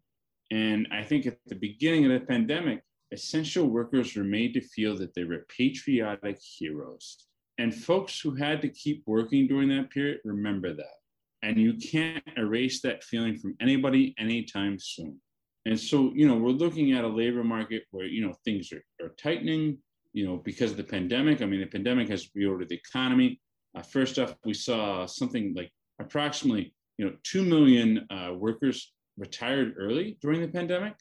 And 0.51 0.87
I 0.91 1.03
think 1.03 1.25
at 1.25 1.37
the 1.45 1.55
beginning 1.55 2.05
of 2.05 2.11
the 2.11 2.25
pandemic, 2.25 2.81
essential 3.11 3.67
workers 3.67 4.15
were 4.15 4.23
made 4.23 4.53
to 4.53 4.61
feel 4.61 4.97
that 4.97 5.13
they 5.13 5.23
were 5.23 5.45
patriotic 5.55 6.39
heroes. 6.39 7.27
And 7.57 7.73
folks 7.73 8.19
who 8.19 8.35
had 8.35 8.61
to 8.61 8.69
keep 8.69 9.03
working 9.05 9.47
during 9.47 9.69
that 9.69 9.89
period 9.89 10.19
remember 10.23 10.73
that. 10.73 10.97
And 11.41 11.57
you 11.57 11.73
can't 11.75 12.23
erase 12.37 12.81
that 12.81 13.03
feeling 13.03 13.37
from 13.37 13.55
anybody 13.61 14.15
anytime 14.17 14.77
soon. 14.79 15.19
And 15.65 15.79
so, 15.79 16.11
you 16.15 16.27
know, 16.27 16.35
we're 16.35 16.49
looking 16.51 16.93
at 16.93 17.03
a 17.03 17.07
labor 17.07 17.43
market 17.43 17.83
where, 17.91 18.05
you 18.05 18.25
know, 18.25 18.33
things 18.45 18.71
are, 18.71 18.83
are 19.03 19.13
tightening, 19.21 19.77
you 20.17 20.25
know, 20.25 20.38
because 20.38 20.71
of 20.71 20.77
the 20.77 20.84
pandemic. 20.84 21.43
I 21.43 21.45
mean, 21.45 21.60
the 21.60 21.67
pandemic 21.67 22.10
has 22.10 22.30
reordered 22.36 22.69
the 22.69 22.82
economy. 22.88 23.39
Uh, 23.75 23.84
first 23.84 24.17
off, 24.17 24.34
we 24.45 24.53
saw 24.56 25.06
something 25.06 25.53
like 25.56 25.71
approximately, 26.01 26.73
you 26.97 27.06
know, 27.06 27.13
2 27.23 27.43
million 27.43 28.03
uh, 28.10 28.34
workers 28.34 28.93
retired 29.19 29.75
early 29.77 30.17
during 30.23 30.41
the 30.41 30.47
pandemic. 30.47 30.95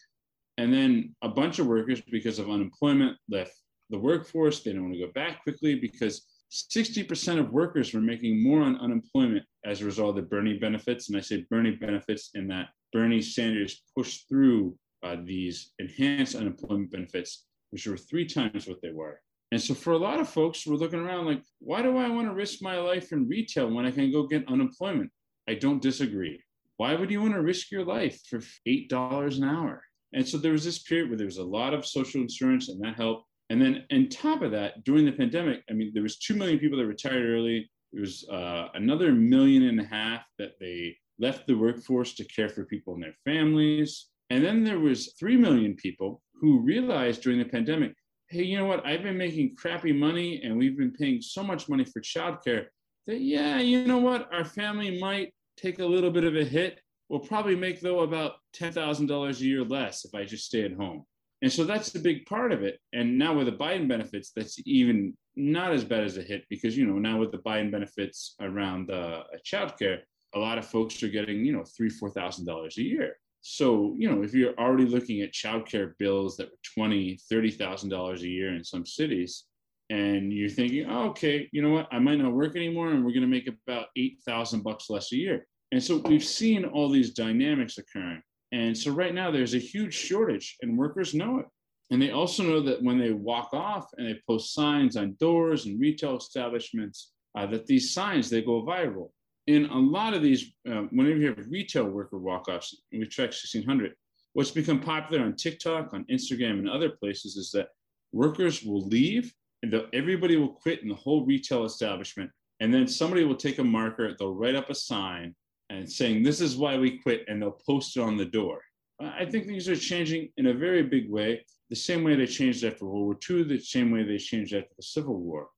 And 0.58 0.70
then 0.70 1.14
a 1.22 1.30
bunch 1.30 1.58
of 1.58 1.66
workers, 1.66 2.02
because 2.02 2.38
of 2.38 2.50
unemployment, 2.50 3.16
left 3.30 3.54
the 3.88 3.98
workforce. 3.98 4.62
They 4.62 4.74
don't 4.74 4.82
want 4.82 4.94
to 4.96 5.06
go 5.06 5.12
back 5.12 5.42
quickly 5.42 5.76
because 5.76 6.26
60% 6.52 7.38
of 7.38 7.50
workers 7.50 7.94
were 7.94 8.02
making 8.02 8.42
more 8.42 8.60
on 8.60 8.76
unemployment 8.76 9.46
as 9.64 9.80
a 9.80 9.86
result 9.86 10.10
of 10.10 10.16
the 10.16 10.28
Bernie 10.28 10.58
benefits. 10.58 11.08
And 11.08 11.16
I 11.16 11.20
say 11.20 11.46
Bernie 11.48 11.76
benefits 11.76 12.32
in 12.34 12.48
that 12.48 12.68
Bernie 12.92 13.22
Sanders 13.22 13.82
pushed 13.96 14.28
through 14.28 14.76
uh, 15.02 15.16
these 15.24 15.72
enhanced 15.78 16.34
unemployment 16.34 16.90
benefits 16.90 17.45
which 17.70 17.86
were 17.86 17.96
three 17.96 18.26
times 18.26 18.66
what 18.66 18.80
they 18.82 18.90
were. 18.90 19.20
And 19.52 19.60
so 19.60 19.74
for 19.74 19.92
a 19.92 19.98
lot 19.98 20.18
of 20.18 20.28
folks, 20.28 20.66
we're 20.66 20.76
looking 20.76 20.98
around 20.98 21.26
like, 21.26 21.42
why 21.60 21.82
do 21.82 21.96
I 21.96 22.08
want 22.08 22.26
to 22.26 22.34
risk 22.34 22.62
my 22.62 22.78
life 22.78 23.12
in 23.12 23.28
retail 23.28 23.70
when 23.70 23.86
I 23.86 23.90
can 23.90 24.10
go 24.10 24.26
get 24.26 24.48
unemployment? 24.48 25.10
I 25.48 25.54
don't 25.54 25.80
disagree. 25.80 26.42
Why 26.78 26.94
would 26.94 27.10
you 27.10 27.22
want 27.22 27.34
to 27.34 27.42
risk 27.42 27.70
your 27.70 27.84
life 27.84 28.20
for 28.28 28.40
$8 28.66 29.36
an 29.36 29.44
hour? 29.44 29.82
And 30.12 30.26
so 30.26 30.36
there 30.36 30.52
was 30.52 30.64
this 30.64 30.82
period 30.82 31.08
where 31.08 31.16
there 31.16 31.26
was 31.26 31.38
a 31.38 31.44
lot 31.44 31.74
of 31.74 31.86
social 31.86 32.20
insurance 32.20 32.68
and 32.68 32.82
that 32.82 32.96
helped. 32.96 33.28
And 33.50 33.62
then 33.62 33.84
on 33.92 34.08
top 34.08 34.42
of 34.42 34.50
that, 34.50 34.82
during 34.84 35.04
the 35.04 35.12
pandemic, 35.12 35.62
I 35.70 35.72
mean, 35.72 35.92
there 35.94 36.02
was 36.02 36.18
2 36.18 36.34
million 36.34 36.58
people 36.58 36.78
that 36.78 36.86
retired 36.86 37.24
early. 37.24 37.70
There 37.92 38.00
was 38.00 38.28
uh, 38.28 38.68
another 38.74 39.12
million 39.12 39.64
and 39.64 39.80
a 39.80 39.84
half 39.84 40.24
that 40.38 40.58
they 40.58 40.96
left 41.18 41.46
the 41.46 41.54
workforce 41.54 42.14
to 42.14 42.24
care 42.24 42.48
for 42.48 42.64
people 42.64 42.94
and 42.94 43.02
their 43.02 43.14
families. 43.24 44.08
And 44.30 44.44
then 44.44 44.64
there 44.64 44.80
was 44.80 45.14
3 45.18 45.36
million 45.36 45.74
people 45.76 46.20
who 46.40 46.60
realized 46.60 47.22
during 47.22 47.38
the 47.38 47.44
pandemic, 47.44 47.94
hey, 48.28 48.42
you 48.42 48.58
know 48.58 48.66
what? 48.66 48.84
I've 48.84 49.02
been 49.02 49.16
making 49.16 49.56
crappy 49.56 49.92
money 49.92 50.42
and 50.42 50.56
we've 50.56 50.76
been 50.76 50.92
paying 50.92 51.20
so 51.20 51.42
much 51.42 51.68
money 51.68 51.84
for 51.84 52.00
childcare 52.00 52.66
that, 53.06 53.20
yeah, 53.20 53.58
you 53.58 53.86
know 53.86 53.98
what? 53.98 54.32
Our 54.32 54.44
family 54.44 55.00
might 55.00 55.32
take 55.56 55.78
a 55.78 55.86
little 55.86 56.10
bit 56.10 56.24
of 56.24 56.36
a 56.36 56.44
hit. 56.44 56.80
We'll 57.08 57.20
probably 57.20 57.54
make, 57.54 57.80
though, 57.80 58.00
about 58.00 58.32
$10,000 58.56 59.40
a 59.40 59.44
year 59.44 59.64
less 59.64 60.04
if 60.04 60.14
I 60.14 60.24
just 60.24 60.46
stay 60.46 60.64
at 60.64 60.72
home. 60.72 61.04
And 61.42 61.52
so 61.52 61.64
that's 61.64 61.90
the 61.90 62.00
big 62.00 62.26
part 62.26 62.50
of 62.50 62.62
it. 62.62 62.80
And 62.92 63.18
now 63.18 63.34
with 63.34 63.46
the 63.46 63.52
Biden 63.52 63.86
benefits, 63.86 64.32
that's 64.34 64.58
even 64.66 65.16
not 65.36 65.72
as 65.72 65.84
bad 65.84 66.02
as 66.02 66.16
a 66.16 66.22
hit 66.22 66.44
because, 66.48 66.76
you 66.76 66.86
know, 66.86 66.98
now 66.98 67.18
with 67.18 67.30
the 67.30 67.38
Biden 67.38 67.70
benefits 67.70 68.34
around 68.40 68.90
uh, 68.90 69.22
childcare, 69.46 70.00
a 70.34 70.38
lot 70.38 70.58
of 70.58 70.66
folks 70.66 71.02
are 71.02 71.08
getting, 71.08 71.44
you 71.44 71.52
know, 71.52 71.64
three, 71.76 71.90
$4,000 71.90 72.76
a 72.76 72.82
year. 72.82 73.16
So, 73.42 73.94
you 73.98 74.10
know, 74.10 74.22
if 74.22 74.34
you're 74.34 74.54
already 74.54 74.86
looking 74.86 75.20
at 75.20 75.32
childcare 75.32 75.92
bills 75.98 76.36
that 76.36 76.48
were 76.48 76.58
twenty, 76.74 77.18
thirty 77.30 77.50
thousand 77.50 77.90
dollars 77.90 78.22
a 78.22 78.28
year 78.28 78.54
in 78.54 78.64
some 78.64 78.84
cities, 78.84 79.44
and 79.88 80.32
you're 80.32 80.48
thinking, 80.48 80.86
oh, 80.90 81.10
okay, 81.10 81.48
you 81.52 81.62
know 81.62 81.70
what? 81.70 81.88
I 81.92 81.98
might 82.00 82.18
not 82.18 82.32
work 82.32 82.56
anymore, 82.56 82.90
and 82.90 83.04
we're 83.04 83.12
going 83.12 83.22
to 83.22 83.28
make 83.28 83.48
about 83.48 83.86
eight 83.96 84.18
thousand 84.26 84.62
bucks 84.62 84.90
less 84.90 85.12
a 85.12 85.16
year. 85.16 85.46
And 85.72 85.82
so 85.82 85.98
we've 85.98 86.24
seen 86.24 86.64
all 86.64 86.88
these 86.88 87.12
dynamics 87.14 87.78
occurring. 87.78 88.22
And 88.52 88.76
so 88.76 88.92
right 88.92 89.14
now 89.14 89.30
there's 89.30 89.54
a 89.54 89.58
huge 89.58 89.94
shortage, 89.94 90.56
and 90.62 90.78
workers 90.78 91.14
know 91.14 91.38
it. 91.38 91.46
And 91.90 92.02
they 92.02 92.10
also 92.10 92.42
know 92.42 92.60
that 92.62 92.82
when 92.82 92.98
they 92.98 93.12
walk 93.12 93.50
off 93.52 93.86
and 93.96 94.08
they 94.08 94.20
post 94.26 94.54
signs 94.54 94.96
on 94.96 95.16
doors 95.20 95.66
and 95.66 95.80
retail 95.80 96.16
establishments, 96.16 97.12
uh, 97.38 97.46
that 97.46 97.66
these 97.66 97.92
signs 97.92 98.28
they 98.28 98.42
go 98.42 98.64
viral. 98.64 99.10
In 99.46 99.66
a 99.66 99.78
lot 99.78 100.12
of 100.12 100.22
these, 100.22 100.52
uh, 100.68 100.82
whenever 100.90 101.18
you 101.18 101.28
have 101.28 101.46
retail 101.48 101.84
worker 101.84 102.18
walk-offs, 102.18 102.82
we 102.90 103.06
track 103.06 103.28
1,600. 103.28 103.94
What's 104.32 104.50
become 104.50 104.80
popular 104.80 105.24
on 105.24 105.36
TikTok, 105.36 105.94
on 105.94 106.04
Instagram, 106.10 106.58
and 106.58 106.68
other 106.68 106.90
places 106.90 107.36
is 107.36 107.50
that 107.52 107.68
workers 108.12 108.62
will 108.62 108.86
leave 108.86 109.32
and 109.62 109.74
everybody 109.92 110.36
will 110.36 110.52
quit 110.52 110.82
in 110.82 110.88
the 110.88 110.94
whole 110.94 111.24
retail 111.24 111.64
establishment. 111.64 112.30
And 112.60 112.72
then 112.72 112.88
somebody 112.88 113.24
will 113.24 113.36
take 113.36 113.58
a 113.58 113.64
marker, 113.64 114.14
they'll 114.18 114.34
write 114.34 114.54
up 114.54 114.70
a 114.70 114.74
sign 114.74 115.34
and 115.70 115.90
saying, 115.90 116.22
This 116.22 116.40
is 116.40 116.56
why 116.56 116.76
we 116.76 116.98
quit, 116.98 117.24
and 117.28 117.40
they'll 117.40 117.60
post 117.66 117.96
it 117.96 118.00
on 118.00 118.16
the 118.16 118.24
door. 118.24 118.60
I 119.00 119.26
think 119.26 119.46
things 119.46 119.68
are 119.68 119.76
changing 119.76 120.30
in 120.38 120.46
a 120.46 120.54
very 120.54 120.82
big 120.82 121.10
way, 121.10 121.44
the 121.68 121.76
same 121.76 122.02
way 122.02 122.14
they 122.14 122.26
changed 122.26 122.64
after 122.64 122.86
World 122.86 123.04
War 123.04 123.18
II, 123.28 123.44
the 123.44 123.58
same 123.58 123.90
way 123.90 124.02
they 124.04 124.16
changed 124.16 124.54
after 124.54 124.70
the 124.76 124.82
Civil 124.82 125.20
War. 125.20 125.48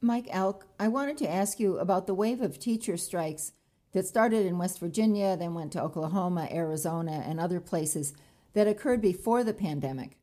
Mike 0.00 0.28
Elk, 0.30 0.64
I 0.78 0.86
wanted 0.86 1.18
to 1.18 1.30
ask 1.30 1.58
you 1.58 1.78
about 1.78 2.06
the 2.06 2.14
wave 2.14 2.40
of 2.40 2.60
teacher 2.60 2.96
strikes 2.96 3.52
that 3.92 4.06
started 4.06 4.46
in 4.46 4.56
West 4.56 4.78
Virginia, 4.78 5.36
then 5.36 5.54
went 5.54 5.72
to 5.72 5.82
Oklahoma, 5.82 6.48
Arizona, 6.52 7.24
and 7.26 7.40
other 7.40 7.58
places 7.58 8.12
that 8.52 8.68
occurred 8.68 9.00
before 9.00 9.42
the 9.42 9.52
pandemic. 9.52 10.16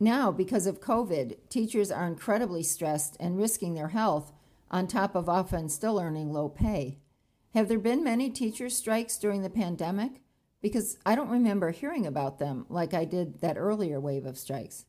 Now, 0.00 0.30
because 0.30 0.66
of 0.66 0.80
COVID, 0.80 1.36
teachers 1.50 1.90
are 1.90 2.06
incredibly 2.06 2.62
stressed 2.62 3.18
and 3.20 3.36
risking 3.36 3.74
their 3.74 3.88
health, 3.88 4.32
on 4.70 4.86
top 4.86 5.14
of 5.14 5.28
often 5.28 5.68
still 5.68 5.98
earning 5.98 6.32
low 6.32 6.48
pay. 6.48 6.98
Have 7.54 7.68
there 7.68 7.78
been 7.78 8.02
many 8.02 8.30
teacher 8.30 8.70
strikes 8.70 9.18
during 9.18 9.42
the 9.42 9.50
pandemic? 9.50 10.22
Because 10.62 10.96
I 11.04 11.14
don't 11.14 11.28
remember 11.28 11.70
hearing 11.70 12.06
about 12.06 12.38
them 12.38 12.64
like 12.70 12.94
I 12.94 13.04
did 13.04 13.42
that 13.42 13.58
earlier 13.58 14.00
wave 14.00 14.24
of 14.24 14.38
strikes. 14.38 14.86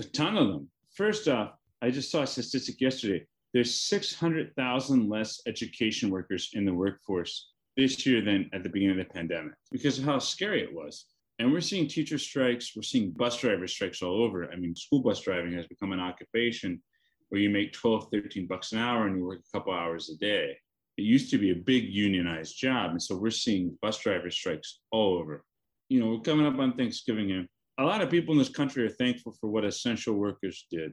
A 0.00 0.04
ton 0.04 0.36
of 0.38 0.48
them. 0.48 0.68
First 0.94 1.28
off, 1.28 1.52
I 1.82 1.90
just 1.90 2.10
saw 2.10 2.22
a 2.22 2.26
statistic 2.26 2.80
yesterday. 2.80 3.26
There's 3.52 3.74
600,000 3.74 5.08
less 5.08 5.40
education 5.46 6.10
workers 6.10 6.50
in 6.54 6.64
the 6.64 6.72
workforce 6.72 7.50
this 7.76 8.06
year 8.06 8.22
than 8.22 8.48
at 8.52 8.62
the 8.62 8.68
beginning 8.68 8.98
of 8.98 9.06
the 9.06 9.12
pandemic 9.12 9.54
because 9.70 9.98
of 9.98 10.04
how 10.04 10.18
scary 10.18 10.62
it 10.62 10.74
was. 10.74 11.06
And 11.38 11.52
we're 11.52 11.60
seeing 11.60 11.88
teacher 11.88 12.18
strikes, 12.18 12.72
we're 12.76 12.82
seeing 12.82 13.10
bus 13.10 13.38
driver 13.38 13.66
strikes 13.66 14.02
all 14.02 14.22
over. 14.22 14.50
I 14.50 14.56
mean, 14.56 14.76
school 14.76 15.02
bus 15.02 15.20
driving 15.20 15.52
has 15.54 15.66
become 15.66 15.92
an 15.92 16.00
occupation 16.00 16.82
where 17.28 17.40
you 17.40 17.50
make 17.50 17.72
12, 17.72 18.08
13 18.12 18.46
bucks 18.46 18.72
an 18.72 18.78
hour 18.78 19.06
and 19.06 19.16
you 19.16 19.24
work 19.24 19.40
a 19.40 19.56
couple 19.56 19.72
hours 19.72 20.10
a 20.10 20.16
day. 20.16 20.56
It 20.98 21.02
used 21.02 21.30
to 21.30 21.38
be 21.38 21.50
a 21.50 21.56
big 21.56 21.84
unionized 21.84 22.58
job. 22.58 22.90
And 22.90 23.02
so 23.02 23.16
we're 23.16 23.30
seeing 23.30 23.76
bus 23.80 23.98
driver 23.98 24.30
strikes 24.30 24.80
all 24.90 25.18
over. 25.18 25.42
You 25.88 26.00
know, 26.00 26.10
we're 26.10 26.20
coming 26.20 26.46
up 26.46 26.58
on 26.58 26.74
Thanksgiving 26.74 27.28
here. 27.28 27.46
A 27.78 27.84
lot 27.84 28.02
of 28.02 28.10
people 28.10 28.32
in 28.32 28.38
this 28.38 28.50
country 28.50 28.84
are 28.84 28.90
thankful 28.90 29.34
for 29.40 29.48
what 29.48 29.64
essential 29.64 30.14
workers 30.14 30.66
did. 30.70 30.92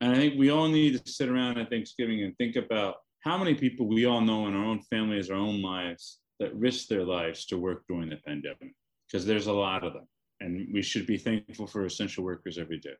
And 0.00 0.12
I 0.12 0.16
think 0.16 0.38
we 0.38 0.50
all 0.50 0.68
need 0.68 1.04
to 1.04 1.12
sit 1.12 1.28
around 1.28 1.58
at 1.58 1.70
Thanksgiving 1.70 2.22
and 2.22 2.36
think 2.36 2.56
about 2.56 2.96
how 3.20 3.36
many 3.36 3.54
people 3.54 3.86
we 3.86 4.06
all 4.06 4.20
know 4.20 4.46
in 4.46 4.54
our 4.54 4.64
own 4.64 4.80
families, 4.82 5.30
our 5.30 5.36
own 5.36 5.60
lives, 5.60 6.18
that 6.38 6.56
risked 6.56 6.88
their 6.88 7.04
lives 7.04 7.44
to 7.46 7.58
work 7.58 7.84
during 7.86 8.08
the 8.08 8.16
pandemic, 8.16 8.74
because 9.06 9.26
there's 9.26 9.46
a 9.46 9.52
lot 9.52 9.84
of 9.84 9.92
them. 9.92 10.08
And 10.40 10.68
we 10.72 10.80
should 10.80 11.06
be 11.06 11.18
thankful 11.18 11.66
for 11.66 11.84
essential 11.84 12.24
workers 12.24 12.56
every 12.56 12.78
day. 12.78 12.94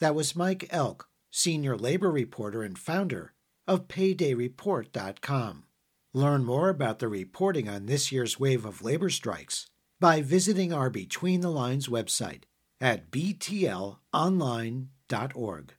That 0.00 0.14
was 0.14 0.34
Mike 0.34 0.66
Elk, 0.70 1.08
senior 1.30 1.76
labor 1.76 2.10
reporter 2.10 2.62
and 2.62 2.78
founder 2.78 3.34
of 3.68 3.86
PaydayReport.com. 3.86 5.64
Learn 6.14 6.44
more 6.44 6.70
about 6.70 7.00
the 7.00 7.08
reporting 7.08 7.68
on 7.68 7.84
this 7.84 8.10
year's 8.10 8.40
wave 8.40 8.64
of 8.64 8.82
labor 8.82 9.10
strikes 9.10 9.66
by 10.00 10.22
visiting 10.22 10.72
our 10.72 10.88
Between 10.88 11.42
the 11.42 11.50
Lines 11.50 11.86
website 11.86 12.44
at 12.80 13.10
btlonline.org. 13.10 15.74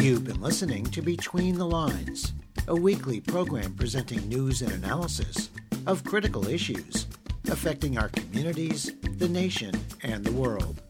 You've 0.00 0.24
been 0.24 0.40
listening 0.40 0.84
to 0.86 1.02
Between 1.02 1.58
the 1.58 1.66
Lines, 1.66 2.32
a 2.66 2.74
weekly 2.74 3.20
program 3.20 3.74
presenting 3.74 4.28
news 4.28 4.62
and 4.62 4.72
analysis 4.72 5.50
of 5.86 6.04
critical 6.04 6.48
issues 6.48 7.06
affecting 7.50 7.98
our 7.98 8.08
communities, 8.10 8.92
the 9.16 9.28
nation, 9.28 9.72
and 10.02 10.24
the 10.24 10.32
world. 10.32 10.80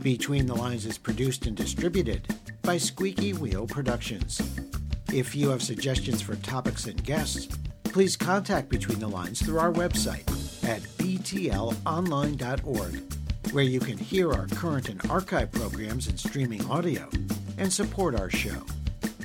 Between 0.00 0.46
the 0.46 0.54
Lines 0.54 0.84
is 0.84 0.98
produced 0.98 1.46
and 1.46 1.56
distributed 1.56 2.26
by 2.62 2.76
Squeaky 2.76 3.32
Wheel 3.32 3.66
Productions. 3.66 4.40
If 5.12 5.34
you 5.34 5.50
have 5.50 5.62
suggestions 5.62 6.22
for 6.22 6.36
topics 6.36 6.86
and 6.86 7.04
guests, 7.04 7.54
please 7.84 8.16
contact 8.16 8.70
Between 8.70 8.98
the 8.98 9.08
Lines 9.08 9.42
through 9.42 9.58
our 9.58 9.70
website 9.70 10.26
at 10.66 10.80
btlonline.org, 10.96 13.02
where 13.52 13.64
you 13.64 13.78
can 13.78 13.98
hear 13.98 14.32
our 14.32 14.46
current 14.46 14.88
and 14.88 15.04
archive 15.10 15.52
programs 15.52 16.08
in 16.08 16.16
streaming 16.16 16.64
audio 16.70 17.10
and 17.58 17.70
support 17.70 18.18
our 18.18 18.30
show. 18.30 18.64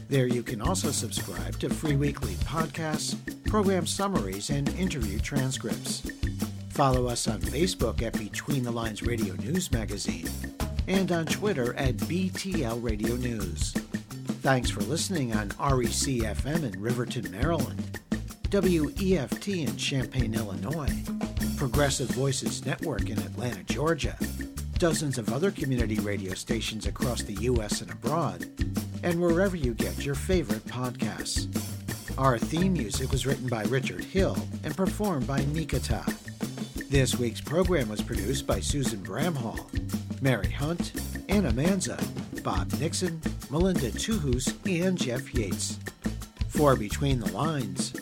There 0.09 0.27
you 0.27 0.43
can 0.43 0.61
also 0.61 0.91
subscribe 0.91 1.57
to 1.59 1.69
free 1.69 1.95
weekly 1.95 2.33
podcasts, 2.33 3.15
program 3.45 3.87
summaries, 3.87 4.49
and 4.49 4.67
interview 4.75 5.19
transcripts. 5.19 6.03
Follow 6.69 7.07
us 7.07 7.29
on 7.29 7.39
Facebook 7.39 8.01
at 8.01 8.19
Between 8.19 8.63
the 8.63 8.71
Lines 8.71 9.03
Radio 9.03 9.35
News 9.35 9.71
Magazine 9.71 10.27
and 10.87 11.13
on 11.13 11.27
Twitter 11.27 11.73
at 11.75 11.95
BTL 11.95 12.83
Radio 12.83 13.15
News. 13.15 13.73
Thanks 14.41 14.69
for 14.69 14.81
listening 14.81 15.33
on 15.33 15.49
REC 15.59 16.21
FM 16.23 16.63
in 16.63 16.79
Riverton, 16.79 17.29
Maryland, 17.31 17.99
WEFT 18.49 19.67
in 19.67 19.75
Champaign, 19.75 20.35
Illinois, 20.35 21.03
Progressive 21.57 22.09
Voices 22.11 22.65
Network 22.65 23.09
in 23.09 23.17
Atlanta, 23.19 23.63
Georgia, 23.63 24.15
dozens 24.77 25.17
of 25.17 25.33
other 25.33 25.51
community 25.51 25.95
radio 25.99 26.33
stations 26.33 26.85
across 26.85 27.23
the 27.23 27.33
U.S. 27.33 27.81
and 27.81 27.91
abroad, 27.91 28.47
and 29.03 29.19
wherever 29.19 29.57
you 29.57 29.73
get 29.73 30.05
your 30.05 30.15
favorite 30.15 30.65
podcasts. 30.65 31.47
Our 32.17 32.37
theme 32.37 32.73
music 32.73 33.11
was 33.11 33.25
written 33.25 33.47
by 33.47 33.63
Richard 33.63 34.03
Hill 34.03 34.37
and 34.63 34.77
performed 34.77 35.27
by 35.27 35.43
Nikita. 35.45 36.05
This 36.89 37.17
week's 37.17 37.41
program 37.41 37.89
was 37.89 38.01
produced 38.01 38.47
by 38.47 38.61
Susan 38.61 38.99
Bramhall, 38.99 39.59
Mary 40.21 40.51
Hunt, 40.51 40.93
Anna 41.27 41.51
Manzo, 41.51 42.01
Bob 42.43 42.71
Nixon, 42.79 43.21
Melinda 43.49 43.91
Tuhus, 43.91 44.53
and 44.65 44.97
Jeff 44.97 45.33
Yates. 45.33 45.79
For 46.49 46.75
Between 46.75 47.19
the 47.19 47.31
Lines, 47.31 47.93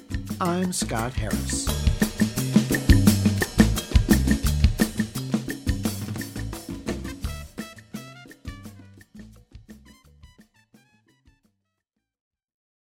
I'm 0.42 0.74
Scott 0.74 1.14
Harris. 1.14 1.85